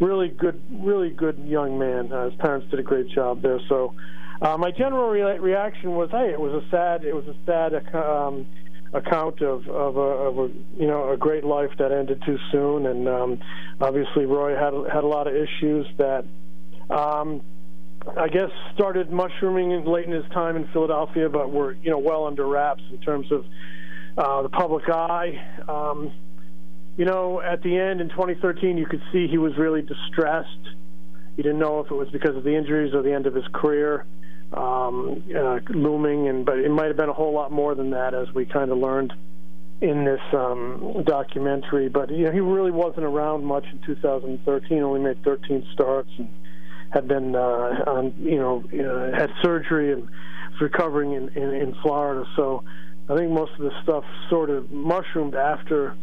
[0.00, 2.12] really good, really good young man.
[2.12, 3.60] Uh, his parents did a great job there.
[3.68, 3.94] So,
[4.42, 7.94] uh, my general re- reaction was, hey, it was a sad, it was a sad.
[7.94, 8.46] Um,
[8.92, 12.86] account of of a, of a you know a great life that ended too soon,
[12.86, 13.38] and um,
[13.80, 16.24] obviously Roy had had a lot of issues that.
[16.88, 17.42] Um,
[18.16, 22.26] I guess started mushrooming late in his time in Philadelphia, but were you know well
[22.26, 23.44] under wraps in terms of
[24.16, 25.42] uh, the public eye.
[25.68, 26.12] Um,
[26.96, 30.48] you know, at the end in 2013, you could see he was really distressed.
[31.36, 33.44] He didn't know if it was because of the injuries or the end of his
[33.52, 34.06] career
[34.52, 38.14] um, uh, looming, and but it might have been a whole lot more than that,
[38.14, 39.12] as we kind of learned
[39.80, 41.88] in this um, documentary.
[41.88, 44.82] But you know, he really wasn't around much in 2013.
[44.82, 46.28] Only made 13 starts and
[46.90, 51.74] had been uh, on, you know, uh, had surgery and was recovering in, in, in
[51.82, 52.24] Florida.
[52.36, 52.64] So
[53.08, 55.94] I think most of the stuff sort of mushroomed after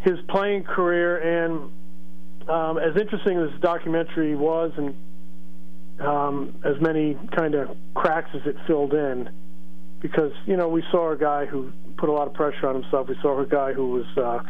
[0.00, 1.16] his playing career.
[1.16, 1.70] And
[2.48, 4.94] um, as interesting as this documentary was, and
[6.04, 9.30] um, as many kind of cracks as it filled in,
[10.00, 13.08] because you know we saw a guy who put a lot of pressure on himself.
[13.08, 14.40] We saw a guy who was uh,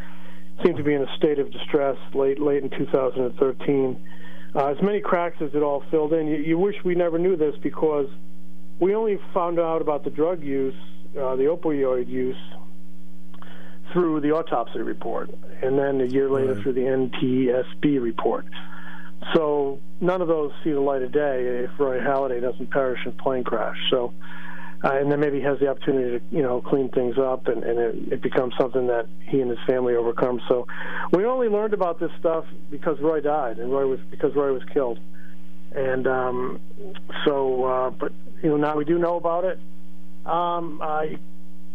[0.65, 4.09] seemed to be in a state of distress late late in 2013.
[4.55, 7.37] Uh, as many cracks as it all filled in, you, you wish we never knew
[7.37, 8.07] this because
[8.81, 10.75] we only found out about the drug use,
[11.19, 12.37] uh, the opioid use,
[13.93, 15.31] through the autopsy report,
[15.63, 16.63] and then a year later Right.
[16.63, 18.45] through the NTSB report.
[19.35, 23.13] So none of those see the light of day if Roy Halladay doesn't perish in
[23.13, 23.77] plane crash.
[23.91, 24.13] So,
[24.85, 27.63] uh, and then maybe he has the opportunity to you know clean things up, and,
[27.63, 30.41] and it, it becomes something that he and his family overcome.
[30.49, 30.67] So,
[31.13, 34.63] we only learned about this stuff because Roy died, and Roy was because Roy was
[34.73, 34.99] killed.
[35.75, 36.61] And um,
[37.25, 39.59] so, uh, but you know, now we do know about it.
[40.27, 41.19] Um, I,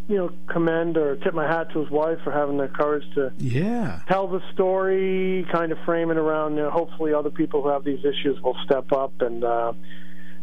[0.07, 3.31] you know, commend or tip my hat to his wife for having the courage to
[3.37, 3.99] Yeah.
[4.07, 6.55] tell the story, kind of frame it around.
[6.55, 9.11] You know, hopefully, other people who have these issues will step up.
[9.21, 9.73] And uh,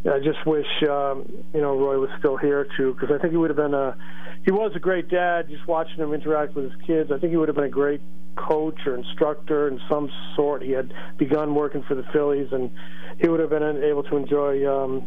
[0.04, 1.24] I just wish um,
[1.54, 3.96] you know Roy was still here too, because I think he would have been a.
[4.44, 5.48] He was a great dad.
[5.48, 8.02] Just watching him interact with his kids, I think he would have been a great
[8.36, 10.60] coach or instructor in some sort.
[10.62, 12.70] He had begun working for the Phillies, and
[13.18, 14.66] he would have been able to enjoy.
[14.70, 15.06] Um,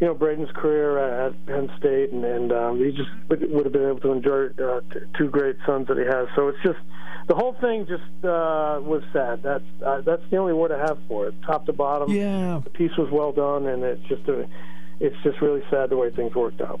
[0.00, 3.72] you know Braden's career at Penn State, and, and um, he just would, would have
[3.72, 6.28] been able to enjoy uh, t- two great sons that he has.
[6.34, 6.78] So it's just
[7.28, 9.42] the whole thing just uh, was sad.
[9.42, 12.10] That's uh, that's the only word I have for it, top to bottom.
[12.10, 12.60] Yeah.
[12.64, 14.48] The piece was well done, and it's just a,
[15.00, 16.80] it's just really sad the way things worked out.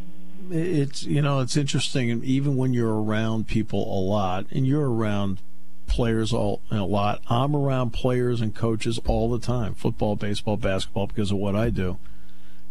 [0.50, 4.90] It's you know it's interesting, and even when you're around people a lot, and you're
[4.90, 5.40] around
[5.86, 7.20] players all a lot.
[7.28, 11.70] I'm around players and coaches all the time, football, baseball, basketball, because of what I
[11.70, 11.98] do.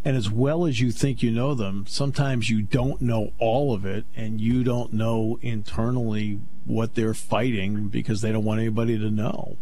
[0.03, 3.85] And as well as you think you know them, sometimes you don't know all of
[3.85, 9.11] it, and you don't know internally what they're fighting because they don't want anybody to
[9.11, 9.57] know.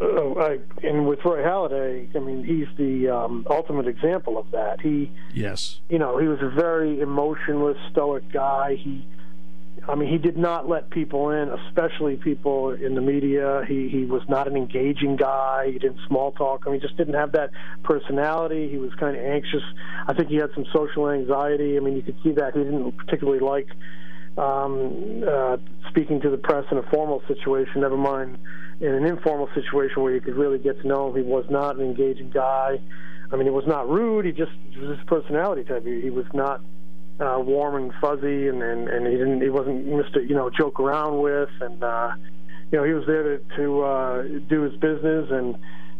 [0.00, 4.80] Uh, I, and with Roy Halladay, I mean, he's the um, ultimate example of that.
[4.80, 5.80] He Yes.
[5.88, 8.76] you know, he was a very emotionless, stoic guy.
[8.76, 9.06] He,
[9.88, 13.64] I mean, he did not let people in, especially people in the media.
[13.66, 15.70] He he was not an engaging guy.
[15.72, 16.64] He didn't small talk.
[16.66, 17.50] I mean, he just didn't have that
[17.82, 18.68] personality.
[18.68, 19.62] He was kind of anxious.
[20.06, 21.76] I think he had some social anxiety.
[21.76, 23.68] I mean, you could see that he didn't particularly like
[24.36, 25.56] um, uh,
[25.88, 27.80] speaking to the press in a formal situation.
[27.80, 28.38] Never mind
[28.80, 31.16] in an informal situation where you could really get to know him.
[31.16, 32.78] He was not an engaging guy.
[33.32, 34.24] I mean, he was not rude.
[34.24, 35.84] He just was his personality type.
[35.84, 36.60] He, he was not
[37.20, 39.42] uh, warm and fuzzy, and, and and he didn't.
[39.42, 42.10] He wasn't Mister, you know, joke around with, and uh,
[42.72, 45.56] you know, he was there to to uh, do his business, and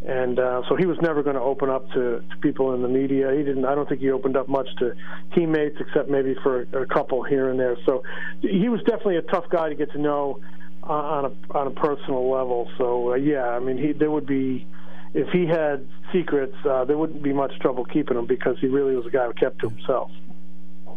[0.07, 2.89] and uh, so he was never going to open up to, to people in the
[2.89, 3.33] media.
[3.37, 3.67] He didn't.
[3.67, 4.95] I don't think he opened up much to
[5.35, 7.77] teammates, except maybe for a, a couple here and there.
[7.85, 8.03] So
[8.41, 10.41] he was definitely a tough guy to get to know
[10.83, 12.71] uh, on a on a personal level.
[12.79, 14.67] So uh, yeah, I mean, he there would be
[15.13, 18.95] if he had secrets, uh, there wouldn't be much trouble keeping him because he really
[18.95, 20.11] was a guy who kept to himself.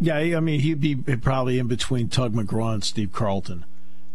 [0.04, 3.64] Yeah, I mean, he'd be probably in between Tug McGraw and Steve Carlton.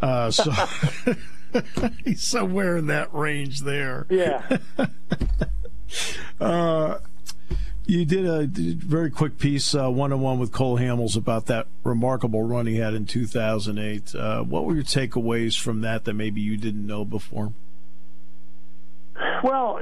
[0.02, 0.52] Uh, so
[2.04, 4.06] he's somewhere in that range there.
[4.10, 4.58] Yeah.
[6.38, 6.98] Uh,
[7.86, 12.42] you did a very quick piece, one on one with Cole Hamels, about that remarkable
[12.42, 14.14] run he had in 2008.
[14.14, 17.54] Uh, what were your takeaways from that that maybe you didn't know before?
[19.42, 19.80] Well,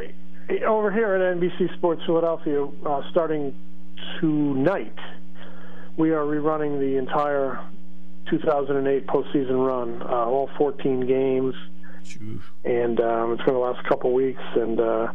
[0.64, 3.52] over here at NBC Sports Philadelphia, uh, starting
[4.20, 4.96] tonight,
[5.96, 7.60] we are rerunning the entire
[8.30, 11.54] 2008 postseason run, uh, all 14 games,
[12.64, 14.42] and um, it's been the last couple weeks.
[14.54, 15.12] And uh,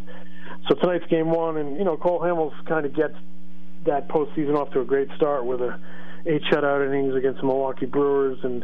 [0.68, 3.16] so tonight's game one, and you know Cole Hamels kind of gets
[3.86, 5.80] that postseason off to a great start with a
[6.26, 8.64] eight shutout innings against the Milwaukee Brewers, and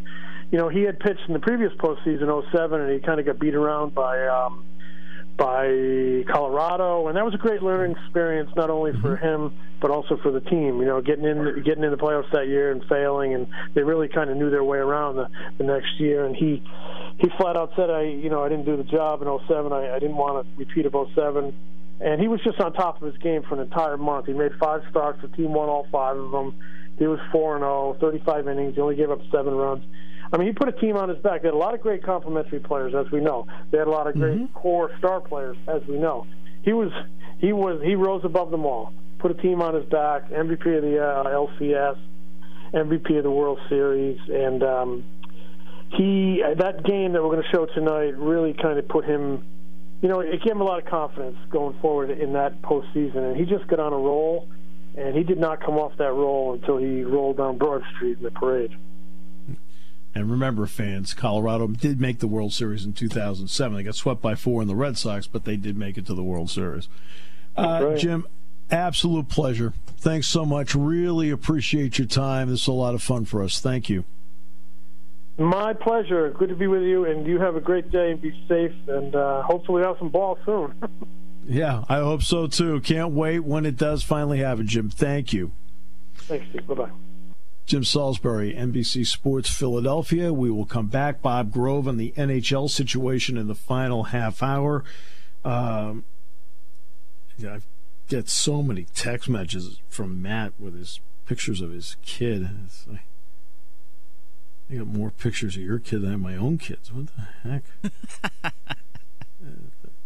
[0.52, 3.40] you know he had pitched in the previous postseason 07, and he kind of got
[3.40, 4.28] beat around by.
[4.28, 4.67] Um,
[5.38, 9.26] by Colorado, and that was a great learning experience not only for mm-hmm.
[9.26, 10.80] him but also for the team.
[10.80, 14.08] You know, getting in getting in the playoffs that year and failing, and they really
[14.08, 16.26] kind of knew their way around the, the next year.
[16.26, 16.64] And he
[17.20, 19.72] he flat out said, "I you know I didn't do the job in 07.
[19.72, 21.54] I, I didn't want to repeat of 07."
[22.00, 24.28] And he was just on top of his game for an entire month.
[24.28, 25.20] He made five starts.
[25.22, 26.60] The team won all five of them.
[27.00, 28.76] He was 4 0, 35 innings.
[28.76, 29.84] He only gave up seven runs.
[30.32, 31.42] I mean, he put a team on his back.
[31.42, 33.48] They had a lot of great complementary players, as we know.
[33.72, 34.54] They had a lot of great mm-hmm.
[34.54, 36.28] core star players, as we know.
[36.64, 36.92] He was
[37.40, 38.94] he was he rose above them all.
[39.20, 40.30] Put a team on his back.
[40.30, 41.98] MVP of the uh, LCS,
[42.74, 45.04] MVP of the World Series, and um,
[45.92, 49.46] he that game that we're going to show tonight really kind of put him.
[50.02, 53.36] You know, it gave him a lot of confidence going forward in that postseason, and
[53.36, 54.48] he just got on a roll.
[54.96, 58.24] And he did not come off that roll until he rolled down Broad Street in
[58.24, 58.72] the parade.
[60.18, 63.78] And remember, fans, Colorado did make the World Series in 2007.
[63.78, 66.16] They got swept by four in the Red Sox, but they did make it to
[66.16, 66.90] the World Series.
[67.56, 67.98] Uh, right.
[68.00, 68.26] Jim,
[68.72, 69.74] absolute pleasure.
[70.00, 70.74] Thanks so much.
[70.74, 72.50] Really appreciate your time.
[72.50, 73.60] This is a lot of fun for us.
[73.60, 74.06] Thank you.
[75.38, 76.32] My pleasure.
[76.32, 79.16] Good to be with you, and you have a great day and be safe, and
[79.16, 80.74] uh, hopefully have some ball soon.
[81.48, 82.82] yeah, I hope so too.
[82.82, 84.90] Can't wait when it does finally happen, Jim.
[84.90, 85.52] Thank you.
[86.22, 86.66] Thanks, Steve.
[86.66, 86.92] Bye bye.
[87.68, 90.32] Jim Salisbury, NBC Sports Philadelphia.
[90.32, 91.22] We will come back.
[91.22, 94.86] Bob Grove on the NHL situation in the final half hour.
[95.44, 96.06] Um,
[97.46, 97.60] I
[98.08, 102.50] get so many text messages from Matt with his pictures of his kid.
[102.88, 103.02] Like,
[104.72, 106.90] I got more pictures of your kid than my own kids.
[106.94, 108.54] What the heck?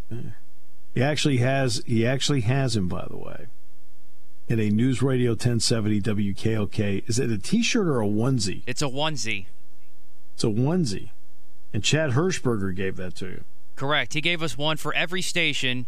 [0.95, 1.83] he actually has.
[1.85, 3.45] He actually has him, by the way
[4.51, 7.07] in a News Radio 1070 WKOK.
[7.07, 8.63] Is it a T-shirt or a onesie?
[8.67, 9.45] It's a onesie.
[10.33, 11.11] It's a onesie,
[11.73, 13.43] and Chad Hirschberger gave that to you.
[13.77, 14.13] Correct.
[14.13, 15.85] He gave us one for every station,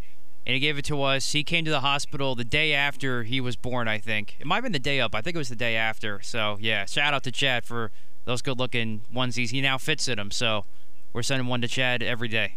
[0.47, 1.33] and he gave it to us.
[1.33, 3.89] He came to the hospital the day after he was born.
[3.89, 5.13] I think it might have been the day up.
[5.13, 6.21] I think it was the day after.
[6.21, 7.91] So yeah, shout out to Chad for
[8.23, 9.49] those good-looking onesies.
[9.49, 10.63] He now fits in them, so
[11.11, 12.55] we're sending one to Chad every day.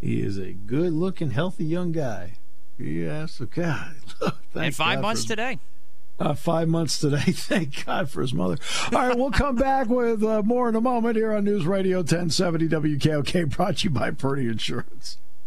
[0.00, 2.34] He is a good-looking, healthy young guy.
[2.78, 3.94] Yes, God.
[4.54, 5.58] and five God months today.
[6.20, 7.20] Uh, five months today.
[7.32, 8.56] Thank God for his mother.
[8.92, 11.98] All right, we'll come back with uh, more in a moment here on News Radio
[11.98, 15.18] 1070 WKOK, brought to you by Purdy Insurance.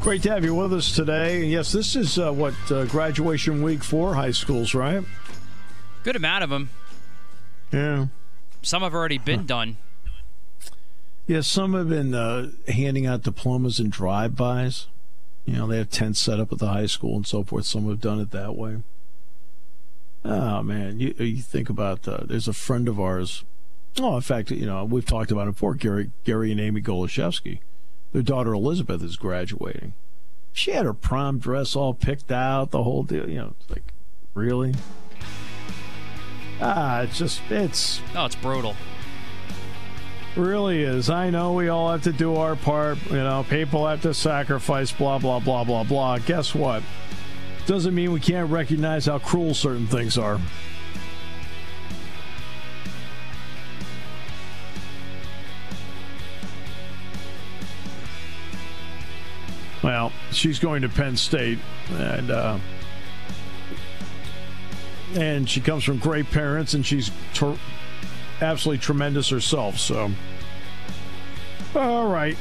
[0.00, 1.44] Great to have you with us today.
[1.44, 5.04] Yes, this is uh, what uh, graduation week for high schools, right?
[6.02, 6.70] Good amount of them.
[7.72, 8.06] Yeah.
[8.62, 9.46] Some have already been huh.
[9.46, 9.76] done.
[11.28, 14.88] Yeah, some have been uh, handing out diplomas and drive-bys.
[15.46, 17.64] You know, they have tents set up at the high school and so forth.
[17.64, 18.82] Some have done it that way.
[20.24, 23.44] Oh man, you you think about uh, there's a friend of ours.
[24.00, 25.74] Oh, in fact, you know we've talked about it before.
[25.74, 27.58] Gary Gary and Amy Goloszewski
[28.12, 29.94] their daughter Elizabeth is graduating.
[30.52, 33.28] She had her prom dress all picked out, the whole deal.
[33.28, 33.92] You know, it's like,
[34.34, 34.74] really?
[36.60, 38.00] Ah, it's just, it's.
[38.14, 38.76] No, it's brutal.
[40.36, 41.10] Really is.
[41.10, 42.98] I know we all have to do our part.
[43.10, 46.18] You know, people have to sacrifice, blah, blah, blah, blah, blah.
[46.18, 46.82] Guess what?
[47.66, 50.40] Doesn't mean we can't recognize how cruel certain things are.
[59.82, 61.58] Well, she's going to Penn State,
[61.90, 62.58] and uh,
[65.14, 67.58] and she comes from great parents, and she's ter-
[68.40, 69.78] absolutely tremendous herself.
[69.78, 70.10] So,
[71.74, 72.36] all right,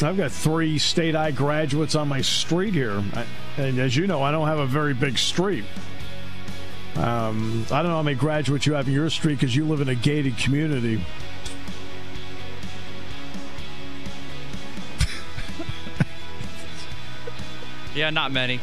[0.00, 4.22] I've got three state I graduates on my street here, I, and as you know,
[4.22, 5.64] I don't have a very big street.
[6.96, 9.80] Um, I don't know how many graduates you have in your street because you live
[9.80, 11.04] in a gated community.
[17.92, 18.60] Yeah, not many.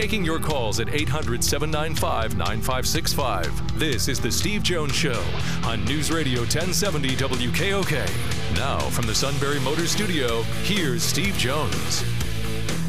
[0.00, 3.78] Taking your calls at 800 795 9565.
[3.78, 5.22] This is The Steve Jones Show
[5.62, 8.56] on News Radio 1070 WKOK.
[8.56, 12.02] Now, from the Sunbury Motor Studio, here's Steve Jones.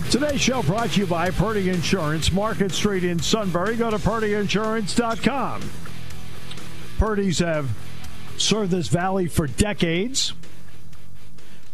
[0.10, 3.76] Today's show brought to you by Purdy Insurance, Market Street in Sunbury.
[3.76, 5.70] Go to purdyinsurance.com.
[6.98, 7.70] Purdy's have
[8.38, 10.32] served this valley for decades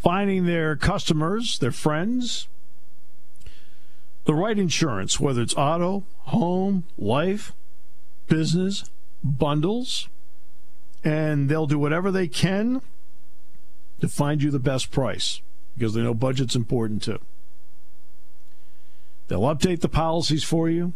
[0.01, 2.47] finding their customers, their friends,
[4.27, 7.53] the right insurance, whether it's auto, home, life,
[8.27, 8.83] business,
[9.23, 10.09] bundles,
[11.01, 12.81] and they'll do whatever they can
[14.01, 15.41] to find you the best price
[15.75, 17.19] because they know budget's important too.
[19.29, 20.93] They'll update the policies for you,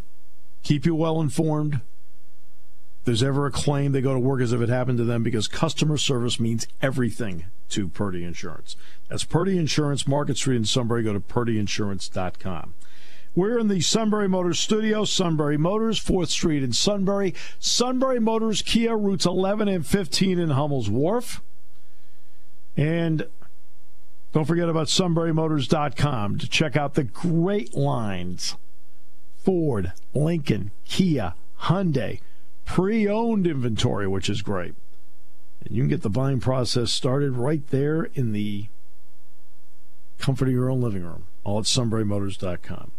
[0.61, 4.59] keep you well informed, If there's ever a claim, they go to work as if
[4.59, 8.75] it happened to them because customer service means everything to Purdy Insurance.
[9.07, 11.03] That's Purdy Insurance, Market Street in Sunbury.
[11.03, 12.73] Go to purdyinsurance.com.
[13.33, 17.33] We're in the Sunbury Motors studio, Sunbury Motors, 4th Street in Sunbury.
[17.59, 21.41] Sunbury Motors, Kia, routes 11 and 15 in Hummel's Wharf.
[22.75, 23.27] And
[24.33, 28.55] don't forget about sunburymotors.com to check out the great lines
[29.37, 32.19] Ford, Lincoln, Kia, Hyundai,
[32.65, 34.75] pre owned inventory, which is great.
[35.63, 38.67] And you can get the buying process started right there in the
[40.19, 42.91] comfort of your own living room, all at sunburymotors.com.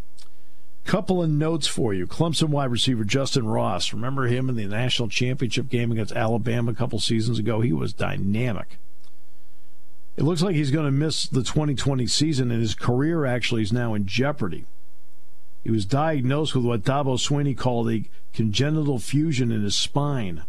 [0.84, 2.06] Couple of notes for you.
[2.06, 3.92] Clemson wide receiver Justin Ross.
[3.92, 7.60] Remember him in the national championship game against Alabama a couple seasons ago?
[7.60, 8.78] He was dynamic.
[10.16, 13.72] It looks like he's going to miss the 2020 season, and his career actually is
[13.72, 14.66] now in jeopardy.
[15.64, 18.04] He was diagnosed with what Dabo Swinney called a
[18.34, 20.42] congenital fusion in his spine.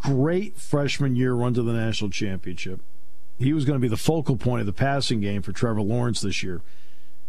[0.00, 2.80] Great freshman year run to the national championship.
[3.38, 6.22] He was going to be the focal point of the passing game for Trevor Lawrence
[6.22, 6.62] this year.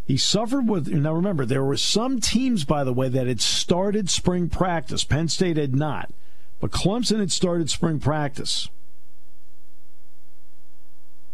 [0.06, 4.10] He suffered with, now remember, there were some teams, by the way, that had started
[4.10, 5.04] spring practice.
[5.04, 6.12] Penn State had not,
[6.60, 8.70] but Clemson had started spring practice.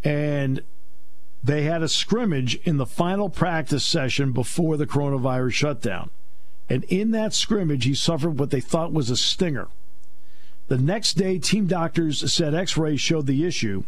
[0.04, 0.62] And
[1.44, 6.10] they had a scrimmage in the final practice session before the coronavirus shutdown.
[6.70, 9.68] And in that scrimmage, he suffered what they thought was a stinger.
[10.70, 13.84] The next day, team doctors said x rays showed the issue.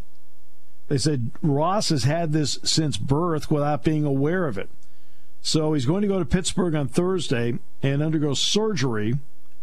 [0.87, 4.69] They said Ross has had this since birth without being aware of it.
[5.41, 9.15] So he's going to go to Pittsburgh on Thursday and undergo surgery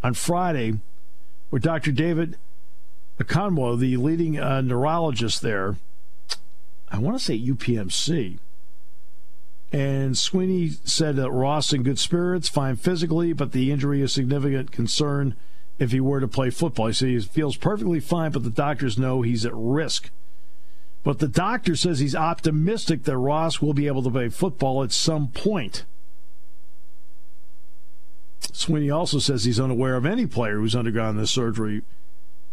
[0.02, 0.78] on Friday
[1.50, 1.92] with Dr.
[1.92, 2.36] David
[3.18, 5.76] Okonkwo, the leading uh, neurologist there.
[6.90, 8.38] I want to say UPMC.
[9.72, 14.72] And Swinney said that Ross in good spirits, fine physically, but the injury is significant
[14.72, 15.36] concern
[15.78, 16.88] if he were to play football.
[16.88, 20.10] He said he feels perfectly fine, but the doctors know he's at risk.
[21.02, 24.92] But the doctor says he's optimistic that Ross will be able to play football at
[24.92, 25.84] some point.
[28.40, 31.82] Swinney also says he's unaware of any player who's undergone this surgery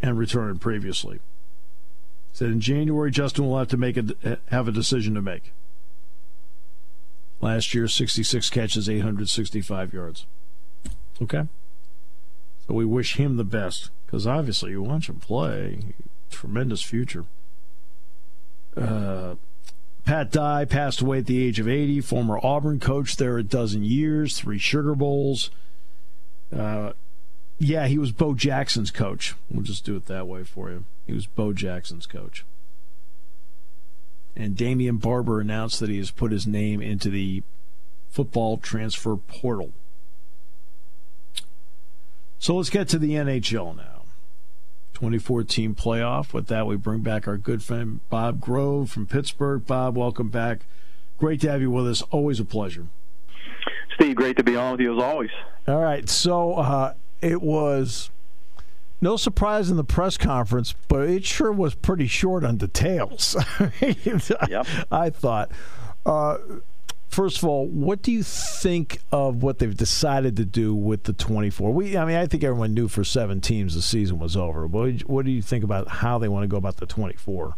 [0.01, 1.19] and returned previously.
[2.31, 5.51] He said in January, Justin will have to make a, have a decision to make.
[7.41, 10.25] Last year, 66 catches, 865 yards.
[11.21, 11.47] Okay.
[12.67, 15.93] So we wish him the best because obviously you watch him play,
[16.29, 17.25] tremendous future.
[18.78, 19.36] Uh,
[20.05, 23.84] Pat Dye passed away at the age of 80, former Auburn coach there a dozen
[23.84, 25.49] years, three Sugar Bowls.
[26.55, 26.93] Uh,
[27.59, 29.36] yeah, he was Bo Jackson's coach.
[29.49, 30.86] We'll just do it that way for you.
[31.05, 32.45] He was Bo Jackson's coach.
[34.36, 37.43] And Damian Barber announced that he has put his name into the
[38.09, 39.71] football transfer portal.
[42.39, 43.96] So let's get to the NHL now.
[44.97, 46.33] 2014 playoff.
[46.33, 49.63] With that, we bring back our good friend Bob Grove from Pittsburgh.
[49.63, 50.61] Bob, welcome back.
[51.19, 52.01] Great to have you with us.
[52.09, 52.87] Always a pleasure.
[53.93, 55.29] Steve, great to be on with you as always.
[55.67, 56.09] All right.
[56.09, 58.09] So uh, it was
[58.99, 63.35] no surprise in the press conference, but it sure was pretty short on details.
[64.49, 64.65] yep.
[64.91, 65.51] I thought.
[66.07, 66.37] Uh,
[67.18, 71.13] first of all, what do you think of what they've decided to do with the
[71.13, 71.74] 24?
[71.74, 74.68] We, I mean, I think everyone knew for seven teams the season was over.
[74.68, 77.55] What, what do you think about how they want to go about the 24?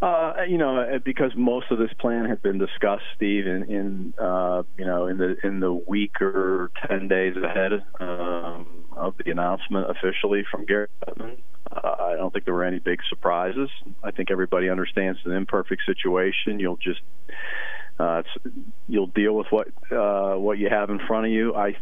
[0.00, 4.14] Uh, you know, uh, because most of this plan had been discussed, Steve, in, in
[4.18, 9.30] uh, you know in the in the week or ten days ahead um, of the
[9.30, 11.36] announcement officially from Gary Bettman.
[11.70, 13.68] Uh, I don't think there were any big surprises.
[14.02, 16.58] I think everybody understands an imperfect situation.
[16.58, 17.02] You'll just
[18.00, 18.22] uh,
[18.88, 21.54] you'll deal with what uh, what you have in front of you.
[21.54, 21.76] I,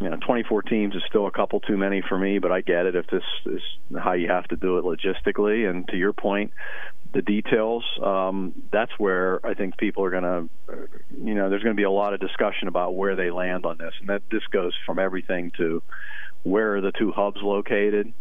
[0.00, 2.86] you know, 24 teams is still a couple too many for me, but I get
[2.86, 3.60] it if this is
[3.96, 5.68] how you have to do it logistically.
[5.68, 6.52] And to your point,
[7.12, 10.48] the details, um, that's where I think people are going to,
[11.22, 13.78] you know, there's going to be a lot of discussion about where they land on
[13.78, 15.82] this, and that this goes from everything to
[16.42, 18.12] where are the two hubs located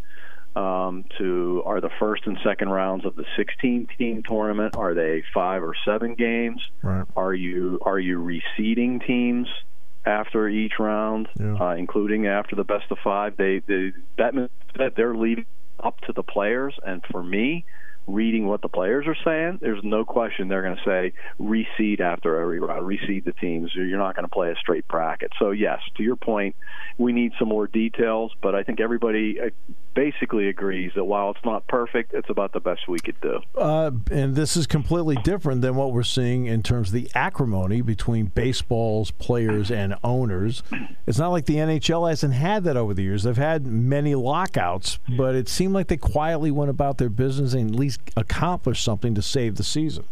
[0.56, 5.24] um, to are the first and second rounds of the 16 team tournament are they
[5.34, 7.06] five or seven games right.
[7.16, 9.48] are you are you reseeding teams
[10.06, 11.56] after each round yeah.
[11.56, 15.46] uh, including after the best of five they, they that they're leaving
[15.80, 17.66] up to the players and for me
[18.08, 22.40] reading what the players are saying, there's no question they're going to say reseed after
[22.40, 23.72] every round, reseed the teams.
[23.76, 25.32] You're not going to play a straight bracket.
[25.40, 26.56] So yes, to your point,
[26.98, 29.50] we need some more details, but I think everybody uh,
[29.94, 33.40] basically agrees that while it's not perfect, it's about the best we could do.
[33.56, 37.82] Uh, and this is completely different than what we're seeing in terms of the acrimony
[37.82, 40.64] between baseball's players and owners.
[41.06, 43.24] It's not like the NHL hasn't had that over the years.
[43.24, 47.70] They've had many lockouts, but it seemed like they quietly went about their business and
[47.70, 50.06] at least accomplish something to save the season.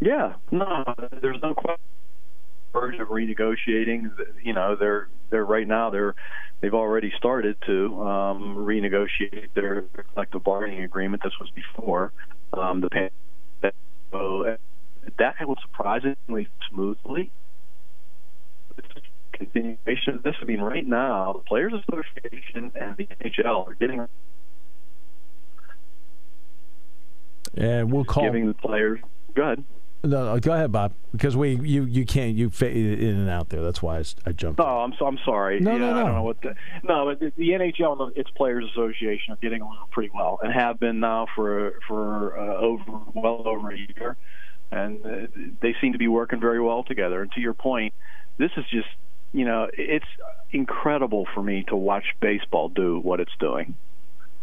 [0.00, 0.84] Yeah, no,
[1.20, 3.00] there's no question.
[3.00, 4.10] of renegotiating.
[4.42, 6.14] You know, they're they're right now they're
[6.60, 9.82] they've already started to um, renegotiate their
[10.14, 11.22] collective bargaining agreement.
[11.22, 12.12] This was before
[12.52, 13.74] um, the pandemic.
[14.10, 14.56] So
[15.18, 17.30] that went surprisingly smoothly.
[19.32, 20.34] Continuation of this.
[20.40, 24.06] I mean, right now, the Players Association and the NHL are getting
[27.54, 29.00] and we'll call giving the players.
[29.34, 29.64] Go ahead.
[30.02, 30.94] No, go ahead, Bob.
[31.12, 33.60] Because we you you can't you fade in and out there.
[33.60, 34.58] That's why I, I jumped.
[34.58, 35.60] No, I'm so, I'm sorry.
[35.60, 36.00] No, yeah, no, no.
[36.00, 36.40] I don't know what.
[36.40, 40.10] The, no, but the, the NHL and the, its Players Association are getting along pretty
[40.14, 42.82] well and have been now for for uh, over
[43.14, 44.16] well over a year,
[44.70, 45.26] and uh,
[45.60, 47.20] they seem to be working very well together.
[47.20, 47.92] And to your point,
[48.38, 48.88] this is just
[49.34, 50.06] you know it's
[50.50, 53.76] incredible for me to watch baseball do what it's doing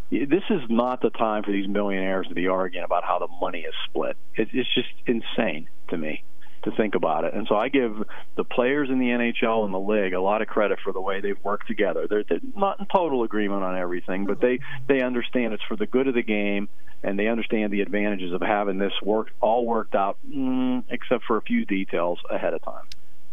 [0.09, 3.61] this is not the time for these millionaires to be arguing about how the money
[3.61, 4.17] is split.
[4.35, 6.23] It, it's just insane to me
[6.63, 7.33] to think about it.
[7.33, 8.03] And so I give
[8.35, 11.21] the players in the NHL and the league a lot of credit for the way
[11.21, 12.07] they've worked together.
[12.09, 15.87] They're, they're not in total agreement on everything, but they they understand it's for the
[15.87, 16.69] good of the game,
[17.03, 21.37] and they understand the advantages of having this work all worked out, mm, except for
[21.37, 22.85] a few details ahead of time.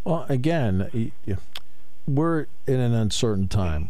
[0.03, 1.11] Well, again,
[2.07, 3.89] we're in an uncertain time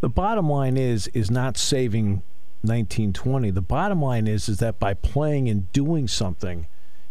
[0.00, 2.22] the bottom line is is not saving
[2.62, 3.50] 1920.
[3.50, 6.66] The bottom line is is that by playing and doing something,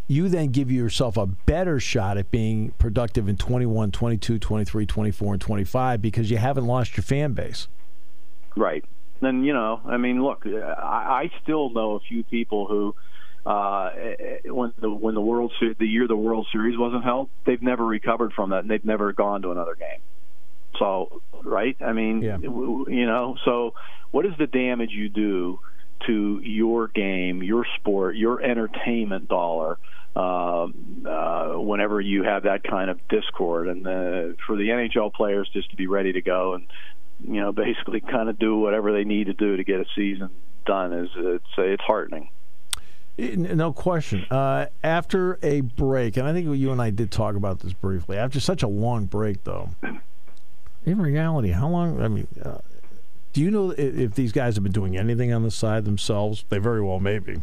[0.07, 5.33] you then give yourself a better shot at being productive in 21, 22, 23, 24
[5.33, 7.67] and 25 because you haven't lost your fan base.
[8.55, 8.83] Right.
[9.21, 12.95] And you know, I mean, look, I, I still know a few people who
[13.45, 13.91] uh,
[14.45, 18.33] when the when the World the year the World Series wasn't held, they've never recovered
[18.33, 19.99] from that, and they've never gone to another game.
[20.77, 21.75] So, right?
[21.81, 22.37] I mean, yeah.
[22.39, 23.73] you know, so
[24.11, 25.59] what is the damage you do
[26.07, 29.77] to your game, your sport, your entertainment dollar?
[30.15, 30.67] Uh,
[31.05, 35.69] uh, whenever you have that kind of discord, and the, for the NHL players just
[35.69, 36.65] to be ready to go and
[37.23, 40.29] you know basically kind of do whatever they need to do to get a season
[40.65, 42.29] done is it's it's heartening.
[43.17, 44.25] No question.
[44.31, 48.17] Uh, after a break, and I think you and I did talk about this briefly.
[48.17, 49.71] After such a long break, though,
[50.85, 52.01] in reality, how long?
[52.01, 52.59] I mean, uh,
[53.33, 56.45] do you know if, if, these guys have been doing anything on the side themselves?
[56.49, 57.41] They very well may be.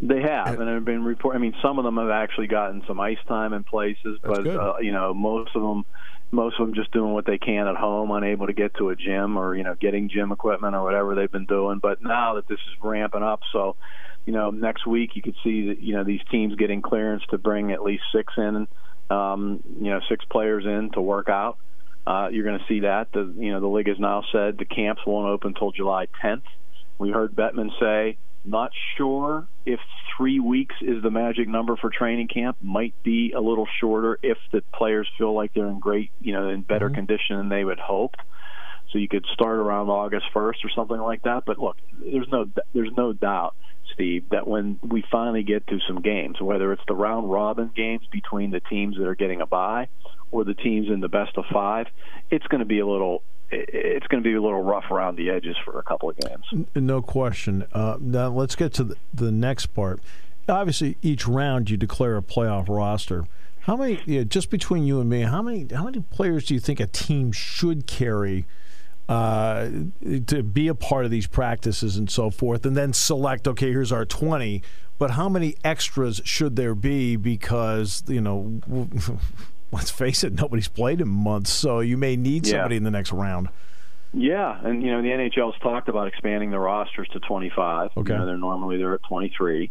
[0.00, 1.36] They have, and have been report.
[1.36, 4.74] I mean, some of them have actually gotten some ice time in places, but uh,
[4.80, 5.84] you know, most of them,
[6.32, 8.96] most of them just doing what they can at home, unable to get to a
[8.96, 11.78] gym or you know, getting gym equipment or whatever they've been doing.
[11.78, 13.76] But now that this is ramping up, so
[14.26, 17.38] you know, next week you could see that you know these teams getting clearance to
[17.38, 18.66] bring at least six in,
[19.08, 21.58] um, you know, six players in to work out.
[22.06, 23.12] Uh, you're going to see that.
[23.12, 26.42] The you know the league has now said the camps won't open until July 10th.
[26.98, 29.78] We heard Bettman say, not sure if
[30.16, 32.56] three weeks is the magic number for training camp.
[32.60, 36.48] Might be a little shorter if the players feel like they're in great, you know,
[36.48, 36.96] in better mm-hmm.
[36.96, 38.14] condition than they would hope.
[38.90, 41.44] So you could start around August 1st or something like that.
[41.46, 43.54] But look, there's no there's no doubt,
[43.94, 48.06] Steve, that when we finally get to some games, whether it's the round robin games
[48.10, 49.88] between the teams that are getting a bye
[50.32, 51.86] or the teams in the best of five,
[52.30, 53.22] it's going to be a little
[53.52, 56.66] it's going to be a little rough around the edges for a couple of games.
[56.74, 57.66] No question.
[57.72, 60.00] Uh, now let's get to the, the, next part.
[60.48, 63.26] Obviously, each round you declare a playoff roster.
[63.60, 64.00] How many?
[64.06, 65.68] Know, just between you and me, how many?
[65.72, 68.46] How many players do you think a team should carry?
[69.08, 69.68] Uh,
[70.26, 73.92] to be a part of these practices and so forth, and then select, okay, here's
[73.92, 74.62] our 20.
[74.98, 77.16] But how many extras should there be?
[77.16, 78.60] Because, you know,
[79.72, 82.78] let's face it, nobody's played in months, so you may need somebody yeah.
[82.78, 83.48] in the next round.
[84.14, 87.90] Yeah, and you know the NHL's talked about expanding the rosters to 25.
[87.96, 89.70] Okay, you know, they're normally they're at 23.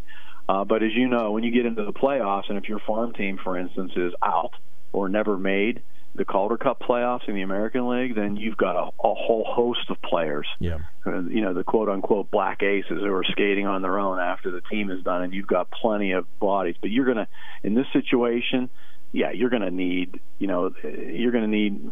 [0.49, 3.13] Uh, but as you know, when you get into the playoffs, and if your farm
[3.13, 4.53] team, for instance, is out
[4.91, 5.83] or never made
[6.15, 9.89] the Calder Cup playoffs in the American League, then you've got a, a whole host
[9.89, 10.47] of players.
[10.59, 14.19] Yeah, uh, you know the quote unquote black aces who are skating on their own
[14.19, 16.75] after the team is done, and you've got plenty of bodies.
[16.81, 17.27] But you're gonna
[17.61, 18.71] in this situation
[19.11, 21.91] yeah, you're going to need, you know, you're going to need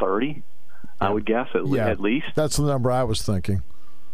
[0.00, 0.42] 30.
[1.00, 1.88] I would guess at, yeah.
[1.88, 2.26] at least.
[2.34, 3.62] That's the number I was thinking.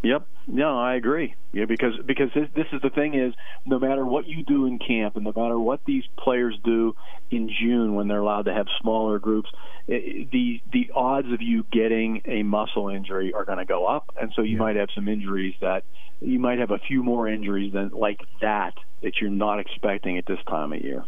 [0.03, 0.27] Yep.
[0.47, 1.33] No, I agree.
[1.51, 3.33] Yeah, because because this, this is the thing is
[3.65, 6.95] no matter what you do in camp and no matter what these players do
[7.31, 9.49] in June when they're allowed to have smaller groups,
[9.87, 14.13] it, the the odds of you getting a muscle injury are going to go up,
[14.21, 14.59] and so you yeah.
[14.59, 15.83] might have some injuries that
[16.21, 20.27] you might have a few more injuries than like that that you're not expecting at
[20.27, 21.03] this time of year.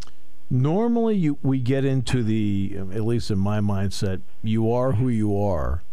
[0.49, 5.09] Normally, you, we get into the, um, at least in my mindset, you are who
[5.09, 5.83] you are.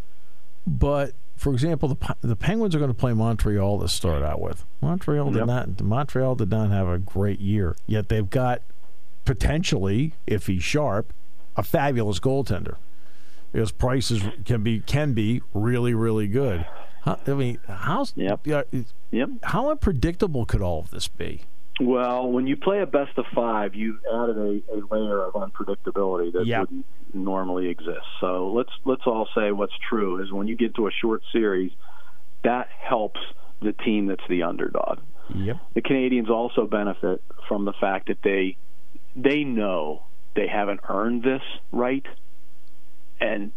[0.66, 4.64] But for example, the the Penguins are going to play Montreal to start out with.
[4.80, 5.46] Montreal did yep.
[5.46, 7.76] not Montreal did not have a great year.
[7.86, 8.62] Yet they've got
[9.24, 11.12] potentially, if he's sharp,
[11.56, 12.76] a fabulous goaltender.
[13.52, 16.66] Because prices can be can be really really good.
[17.02, 18.46] How, I mean, how's Yep.
[19.10, 19.28] Yep.
[19.42, 21.42] how unpredictable could all of this be?
[21.80, 26.32] Well, when you play a best of five, you've added a, a layer of unpredictability
[26.32, 26.60] that Yep.
[26.60, 28.06] wouldn't normally exist.
[28.20, 31.72] So let's let's all say what's true is when you get to a short series,
[32.44, 33.20] that helps
[33.60, 35.00] the team that's the underdog.
[35.34, 35.56] Yep.
[35.74, 38.56] The Canadiens also benefit from the fact that they
[39.16, 40.04] they know
[40.36, 42.04] they haven't earned this right.
[43.20, 43.52] And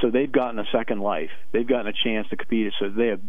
[0.00, 1.30] so they've gotten a second life.
[1.52, 2.72] They've gotten a chance to compete.
[2.80, 3.20] So they have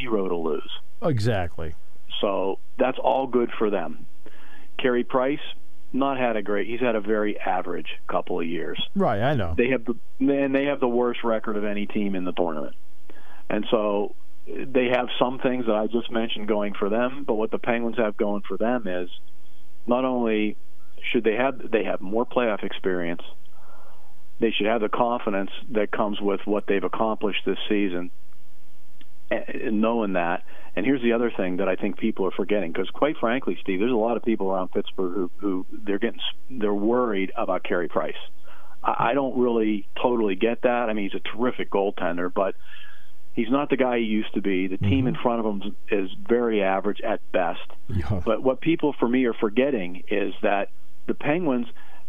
[0.00, 0.70] zero to lose.
[1.02, 1.74] Exactly.
[2.20, 4.06] So that's all good for them.
[4.78, 5.40] Carey Price,
[5.92, 6.66] not had a great.
[6.66, 8.80] He's had a very average couple of years.
[8.94, 9.20] Right.
[9.20, 9.54] I know.
[9.56, 12.76] They have the and they have the worst record of any team in the tournament,
[13.48, 14.14] and so
[14.46, 17.24] they have some things that I just mentioned going for them.
[17.26, 19.08] But what the Penguins have going for them is
[19.86, 20.56] not only
[21.12, 23.22] should they have they have more playoff experience,
[24.40, 28.10] they should have the confidence that comes with what they've accomplished this season
[29.30, 30.44] and knowing that.
[30.76, 33.80] And here's the other thing that I think people are forgetting, because quite frankly, Steve,
[33.80, 36.20] there's a lot of people around Pittsburgh who, who they're getting
[36.50, 38.14] they're worried about Carey Price.
[38.82, 40.88] I, I don't really totally get that.
[40.88, 42.54] I mean, he's a terrific goaltender, but
[43.34, 44.66] he's not the guy he used to be.
[44.66, 45.08] The team mm-hmm.
[45.08, 47.60] in front of him is very average at best.
[47.88, 48.20] Yeah.
[48.24, 50.70] But what people for me are forgetting is that
[51.06, 51.66] the Penguins,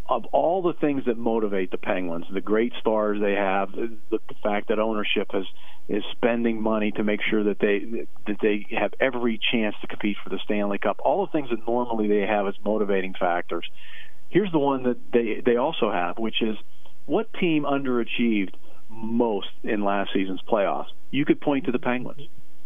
[0.09, 4.19] of all the things that motivate the Penguins, the great stars they have, the, the
[4.41, 5.43] fact that ownership has
[5.87, 10.17] is spending money to make sure that they that they have every chance to compete
[10.23, 10.99] for the Stanley Cup.
[11.03, 13.65] All the things that normally they have as motivating factors.
[14.29, 16.57] Here's the one that they they also have, which is
[17.05, 18.53] what team underachieved
[18.89, 20.87] most in last season's playoffs?
[21.11, 22.21] You could point to the Penguins.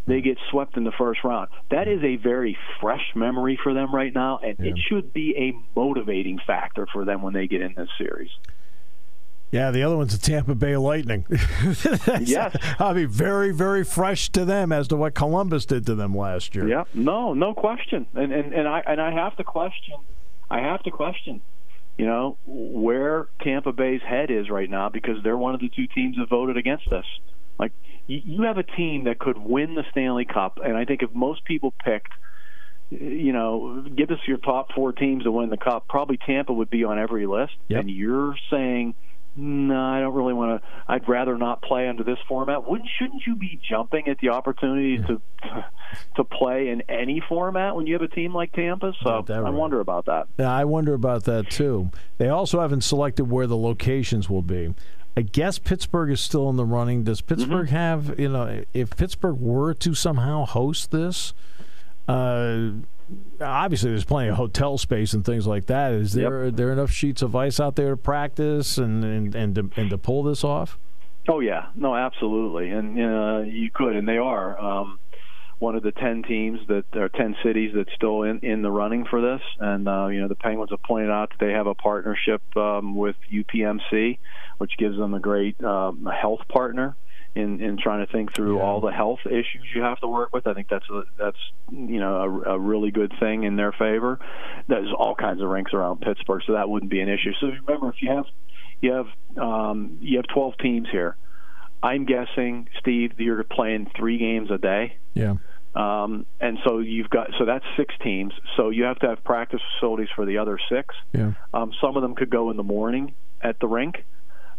[0.05, 1.49] They get swept in the first round.
[1.71, 5.79] That is a very fresh memory for them right now, and it should be a
[5.79, 8.29] motivating factor for them when they get in this series.
[9.53, 11.25] Yeah, the other one's the Tampa Bay Lightning.
[12.21, 12.57] Yes.
[12.79, 16.55] I'll be very, very fresh to them as to what Columbus did to them last
[16.55, 16.67] year.
[16.67, 18.07] Yeah, no, no question.
[18.15, 19.95] And and and I and I have to question.
[20.49, 21.41] I have to question.
[21.97, 25.85] You know where Tampa Bay's head is right now because they're one of the two
[25.85, 27.05] teams that voted against us.
[27.59, 27.73] Like
[28.07, 31.45] you, have a team that could win the Stanley Cup, and I think if most
[31.45, 32.11] people picked,
[32.89, 36.69] you know, give us your top four teams to win the cup, probably Tampa would
[36.69, 37.53] be on every list.
[37.69, 37.81] Yep.
[37.81, 38.95] And you're saying.
[39.35, 40.67] No, I don't really want to.
[40.87, 42.69] I'd rather not play under this format.
[42.69, 45.19] Wouldn't shouldn't you be jumping at the opportunity to
[46.17, 48.93] to play in any format when you have a team like Tampa?
[49.01, 49.51] So I right.
[49.51, 50.27] wonder about that.
[50.37, 51.89] Yeah, I wonder about that too.
[52.19, 54.75] They also haven't selected where the locations will be.
[55.15, 57.03] I guess Pittsburgh is still in the running.
[57.03, 57.75] Does Pittsburgh Mm-hmm.
[57.75, 61.33] have, you know, if Pittsburgh were to somehow host this,
[62.07, 62.69] uh,
[63.39, 65.91] obviously there's plenty of hotel space and things like that.
[65.93, 69.55] Is there are there enough sheets of ice out there to practice and and and
[69.55, 70.77] to, and to pull this off?
[71.27, 74.99] Oh yeah, no, absolutely, and uh, you could, and they are um,
[75.63, 79.05] one of the ten teams that are ten cities that's still in in the running
[79.09, 79.41] for this.
[79.59, 82.95] And uh, you know, the Penguins have pointed out that they have a partnership um,
[82.95, 84.19] with UPMC,
[84.57, 86.95] which gives them a great um, health partner
[87.35, 88.63] in in trying to think through Yeah.
[88.63, 90.45] all the health issues you have to work with.
[90.47, 91.39] I think that's a, that's
[91.71, 94.19] you know a, a really good thing in their favor.
[94.67, 97.31] There's all kinds of rinks around Pittsburgh, so that wouldn't be an issue.
[97.39, 98.25] So remember, if you have
[98.81, 99.07] you have
[99.41, 101.15] um, you have 12 teams here.
[101.81, 104.95] I'm guessing, Steve, that you're playing three games a day.
[105.13, 105.33] Yeah.
[105.75, 108.33] Um, and so you've got so that's six teams.
[108.57, 110.93] So you have to have practice facilities for the other six.
[111.13, 111.33] Yeah.
[111.53, 114.05] Um, some of them could go in the morning at the rink,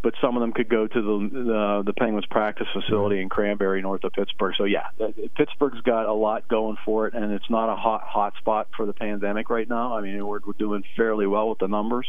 [0.02, 3.80] but some of them could go to the the, the Penguins practice facility in Cranberry,
[3.80, 4.54] north of Pittsburgh.
[4.58, 4.88] So yeah,
[5.36, 8.84] Pittsburgh's got a lot going for it, and it's not a hot hot spot for
[8.84, 9.96] the pandemic right now.
[9.96, 12.06] I mean, we're, we're doing fairly well with the numbers.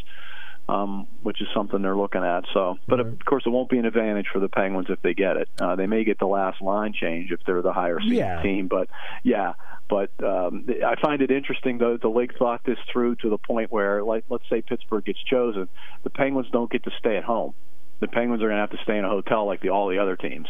[0.68, 2.44] Um, which is something they're looking at.
[2.52, 5.38] So, but of course, it won't be an advantage for the Penguins if they get
[5.38, 5.48] it.
[5.62, 8.42] Uh, they may get the last line change if they're the higher seed Yeah.
[8.42, 8.88] team, but
[9.22, 9.54] yeah.
[9.88, 13.72] But um, I find it interesting though the league thought this through to the point
[13.72, 15.68] where, like, let's say Pittsburgh gets chosen,
[16.02, 17.54] the Penguins don't get to stay at home.
[18.00, 20.00] The Penguins are going to have to stay in a hotel like the all the
[20.00, 20.48] other teams.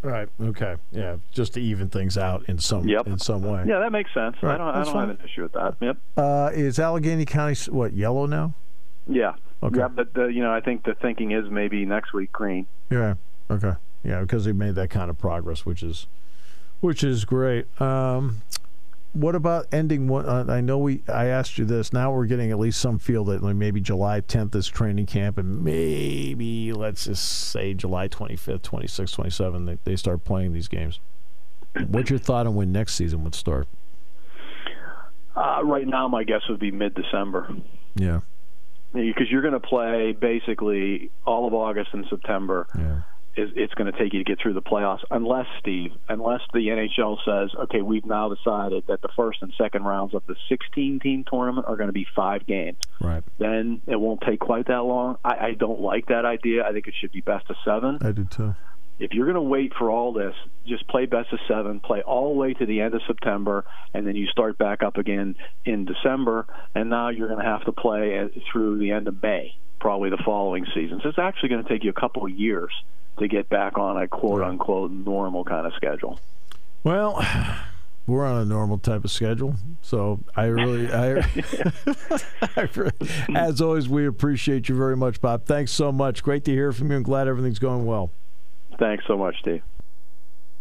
[0.00, 0.28] Right.
[0.40, 0.76] Okay.
[0.92, 1.16] Yeah.
[1.32, 3.08] Just to even things out in some Yep.
[3.08, 3.64] in some way.
[3.66, 4.36] Yeah, that makes sense.
[4.40, 5.74] Right, I don't, I don't have an issue with that.
[5.80, 5.96] Yep.
[6.16, 8.54] Uh, is Allegheny County what yellow now?
[9.08, 9.32] Yeah.
[9.62, 9.78] Okay.
[9.78, 12.66] Yeah, but the, you know, I think the thinking is maybe next week green.
[12.90, 13.14] Yeah.
[13.50, 13.72] Okay.
[14.04, 16.06] Yeah, because they made that kind of progress, which is,
[16.80, 17.66] which is great.
[17.80, 18.42] Um,
[19.12, 20.26] what about ending one?
[20.26, 21.02] Uh, I know we.
[21.08, 21.92] I asked you this.
[21.92, 25.38] Now we're getting at least some feel that like maybe July 10th is training camp,
[25.38, 31.00] and maybe let's just say July 25th, 26th, 27th, they, they start playing these games.
[31.88, 33.66] What's your thought on when next season would start?
[35.34, 37.54] Uh, right now, my guess would be mid-December.
[37.94, 38.20] Yeah.
[38.96, 42.66] Because you're going to play basically all of August and September.
[42.76, 43.00] Yeah.
[43.38, 46.68] Is, it's going to take you to get through the playoffs, unless Steve, unless the
[46.68, 51.26] NHL says, okay, we've now decided that the first and second rounds of the 16-team
[51.30, 52.78] tournament are going to be five games.
[52.98, 53.22] Right.
[53.38, 55.18] Then it won't take quite that long.
[55.22, 56.64] I, I don't like that idea.
[56.64, 57.98] I think it should be best of seven.
[58.00, 58.54] I do too.
[58.98, 60.34] If you're going to wait for all this,
[60.66, 64.06] just play best of seven, play all the way to the end of September, and
[64.06, 66.46] then you start back up again in December.
[66.74, 70.22] And now you're going to have to play through the end of May, probably the
[70.24, 71.00] following season.
[71.02, 72.70] So it's actually going to take you a couple of years
[73.18, 76.18] to get back on a quote unquote normal kind of schedule.
[76.82, 77.22] Well,
[78.06, 81.18] we're on a normal type of schedule, so I really, I,
[82.56, 82.68] I
[83.34, 85.44] as always, we appreciate you very much, Bob.
[85.44, 86.22] Thanks so much.
[86.22, 88.10] Great to hear from you, and glad everything's going well.
[88.78, 89.62] Thanks so much, Steve.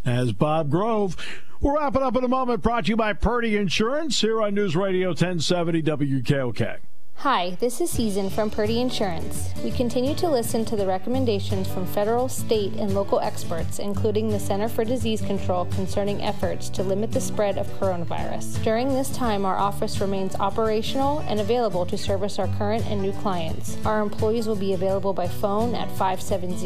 [0.05, 1.15] As Bob Grove.
[1.61, 2.61] We're wrapping up in a moment.
[2.61, 6.77] Brought to you by Purdy Insurance here on News Radio 1070 WKOK.
[7.19, 9.51] Hi, this is Season from Purdy Insurance.
[9.63, 14.39] We continue to listen to the recommendations from federal, state, and local experts, including the
[14.39, 18.63] Center for Disease Control, concerning efforts to limit the spread of coronavirus.
[18.63, 23.13] During this time, our office remains operational and available to service our current and new
[23.13, 23.83] clients.
[23.87, 26.59] Our employees will be available by phone at 570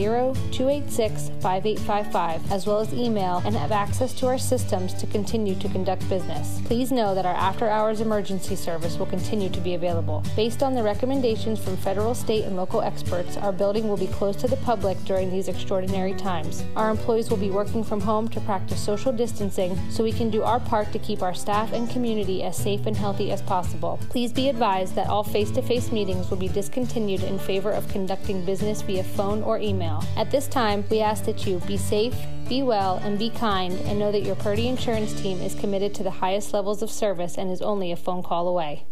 [0.52, 5.70] 286 5855, as well as email, and have access to our systems to continue to
[5.70, 6.60] conduct business.
[6.66, 10.22] Please know that our after hours emergency service will continue to be available.
[10.40, 14.40] Based on the recommendations from federal, state, and local experts, our building will be closed
[14.40, 16.64] to the public during these extraordinary times.
[16.78, 20.42] Our employees will be working from home to practice social distancing so we can do
[20.42, 24.00] our part to keep our staff and community as safe and healthy as possible.
[24.08, 27.90] Please be advised that all face to face meetings will be discontinued in favor of
[27.90, 30.02] conducting business via phone or email.
[30.16, 32.16] At this time, we ask that you be safe,
[32.48, 36.04] be well, and be kind, and know that your Purdy Insurance team is committed to
[36.04, 38.86] the highest levels of service and is only a phone call away.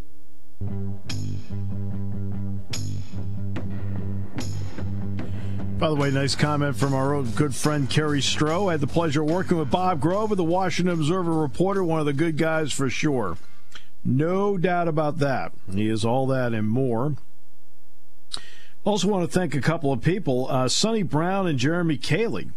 [5.78, 8.68] By the way, nice comment from our old good friend Kerry Stroh.
[8.68, 12.08] I had the pleasure of working with Bob Grove, the Washington Observer reporter, one of
[12.08, 13.38] the good guys for sure.
[14.04, 15.52] No doubt about that.
[15.72, 17.16] He is all that and more.
[18.86, 22.50] Also, want to thank a couple of people uh, Sonny Brown and Jeremy Cayley,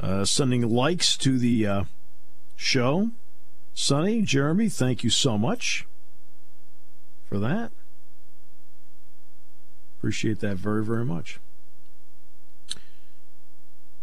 [0.00, 1.84] uh, sending likes to the uh,
[2.56, 3.10] show.
[3.72, 5.86] Sonny, Jeremy, thank you so much
[7.28, 7.70] for that.
[9.98, 11.38] Appreciate that very, very much.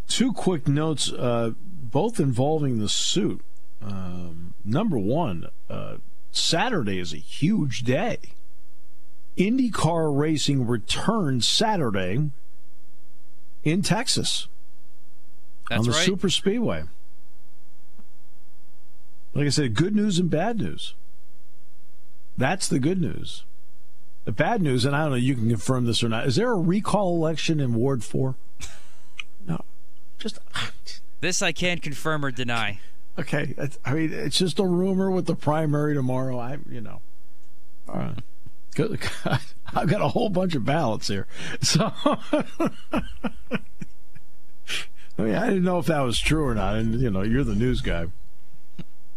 [0.08, 3.42] Two quick notes, uh, both involving the suit.
[3.82, 5.98] Um, number one, uh,
[6.32, 8.18] Saturday is a huge day.
[9.38, 12.30] IndyCar racing returns Saturday
[13.64, 14.48] in Texas
[15.70, 16.06] That's on the right.
[16.06, 16.84] Super Speedway.
[19.34, 20.94] Like I said, good news and bad news.
[22.38, 23.44] That's the good news.
[24.26, 26.28] The bad news, and I don't know, you can confirm this or not.
[26.28, 28.36] Is there a recall election in Ward 4?
[30.24, 30.40] Just,
[31.20, 32.80] This I can't confirm or deny.
[33.20, 33.54] okay.
[33.84, 36.40] I mean, it's just a rumor with the primary tomorrow.
[36.40, 37.02] I, you know.
[37.90, 38.16] All right.
[38.74, 39.42] Good God.
[39.76, 41.28] I've got a whole bunch of ballots here.
[41.62, 42.44] So, I
[45.18, 46.76] mean, I didn't know if that was true or not.
[46.76, 48.08] And, you know, you're the news guy.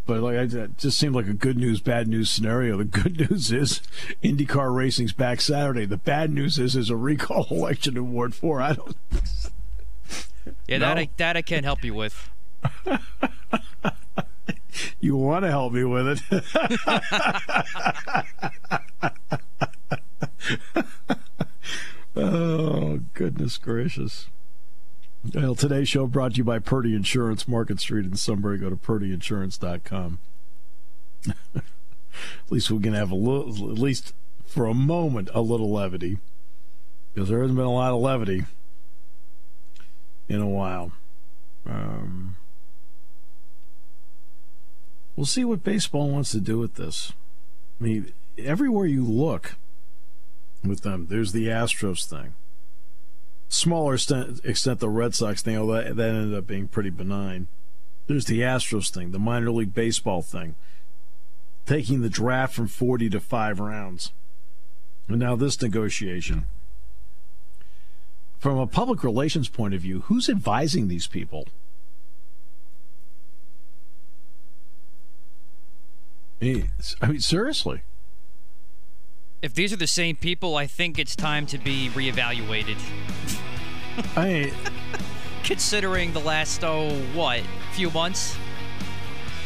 [0.06, 2.76] But like, I, it just seemed like a good news, bad news scenario.
[2.78, 3.80] The good news is
[4.22, 5.86] IndyCar racing's back Saturday.
[5.86, 8.60] The bad news is there's a recall election in Ward Four.
[8.60, 8.96] I don't.
[10.66, 12.30] Yeah, that I, that I can't help you with.
[15.00, 16.20] You want to help me with it?
[22.16, 24.26] oh goodness gracious!
[25.34, 28.58] Well, today's show brought to you by Purdy Insurance, Market Street in Sunbury.
[28.58, 30.18] Go to purdyinsurance.com.
[31.54, 31.62] at
[32.50, 34.12] least we can have a little, at least
[34.46, 36.18] for a moment, a little levity,
[37.12, 38.44] because there hasn't been a lot of levity
[40.28, 40.92] in a while.
[41.66, 42.36] Um,
[45.14, 47.12] we'll see what baseball wants to do with this.
[47.80, 49.56] I mean, everywhere you look
[50.64, 52.34] with them, there's the Astros thing.
[53.48, 57.48] Smaller extent, extent the Red Sox thing, although that, that ended up being pretty benign.
[58.06, 60.54] There's the Astros thing, the minor league baseball thing,
[61.64, 64.12] taking the draft from 40 to five rounds.
[65.08, 66.46] And now this negotiation.
[68.38, 71.46] From a public relations point of view, who's advising these people?
[76.42, 76.68] I
[77.08, 77.82] mean, seriously.
[79.42, 82.78] If these are the same people, I think it's time to be reevaluated.
[84.16, 84.52] I mean,
[85.44, 87.40] Considering the last oh what
[87.72, 88.36] few months.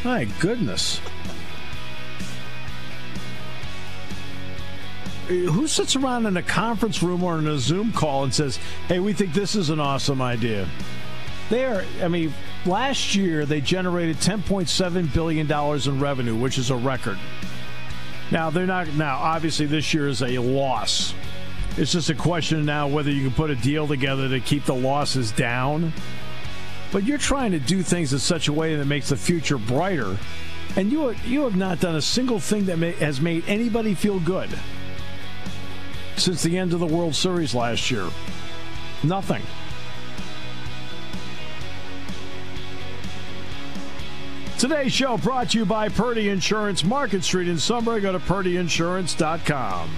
[0.03, 1.01] my goodness.
[5.31, 8.59] Who sits around in a conference room or in a Zoom call and says,
[8.89, 10.66] "Hey, we think this is an awesome idea."
[11.51, 11.85] They are.
[12.03, 12.35] I mean,
[12.66, 17.18] last year they generated 10.7 billion dollars in revenue, which is a record.
[18.31, 18.93] Now they're not.
[18.95, 21.14] Now, obviously, this year is a loss.
[21.76, 24.74] It's just a question now whether you can put a deal together to keep the
[24.74, 25.93] losses down.
[26.91, 30.18] But you're trying to do things in such a way that makes the future brighter,
[30.74, 34.18] and you you have not done a single thing that may, has made anybody feel
[34.18, 34.51] good
[36.20, 38.08] since the end of the World Series last year.
[39.02, 39.42] Nothing.
[44.58, 48.02] Today's show brought to you by Purdy Insurance, Market Street in Sunbury.
[48.02, 49.90] Go to purdyinsurance.com.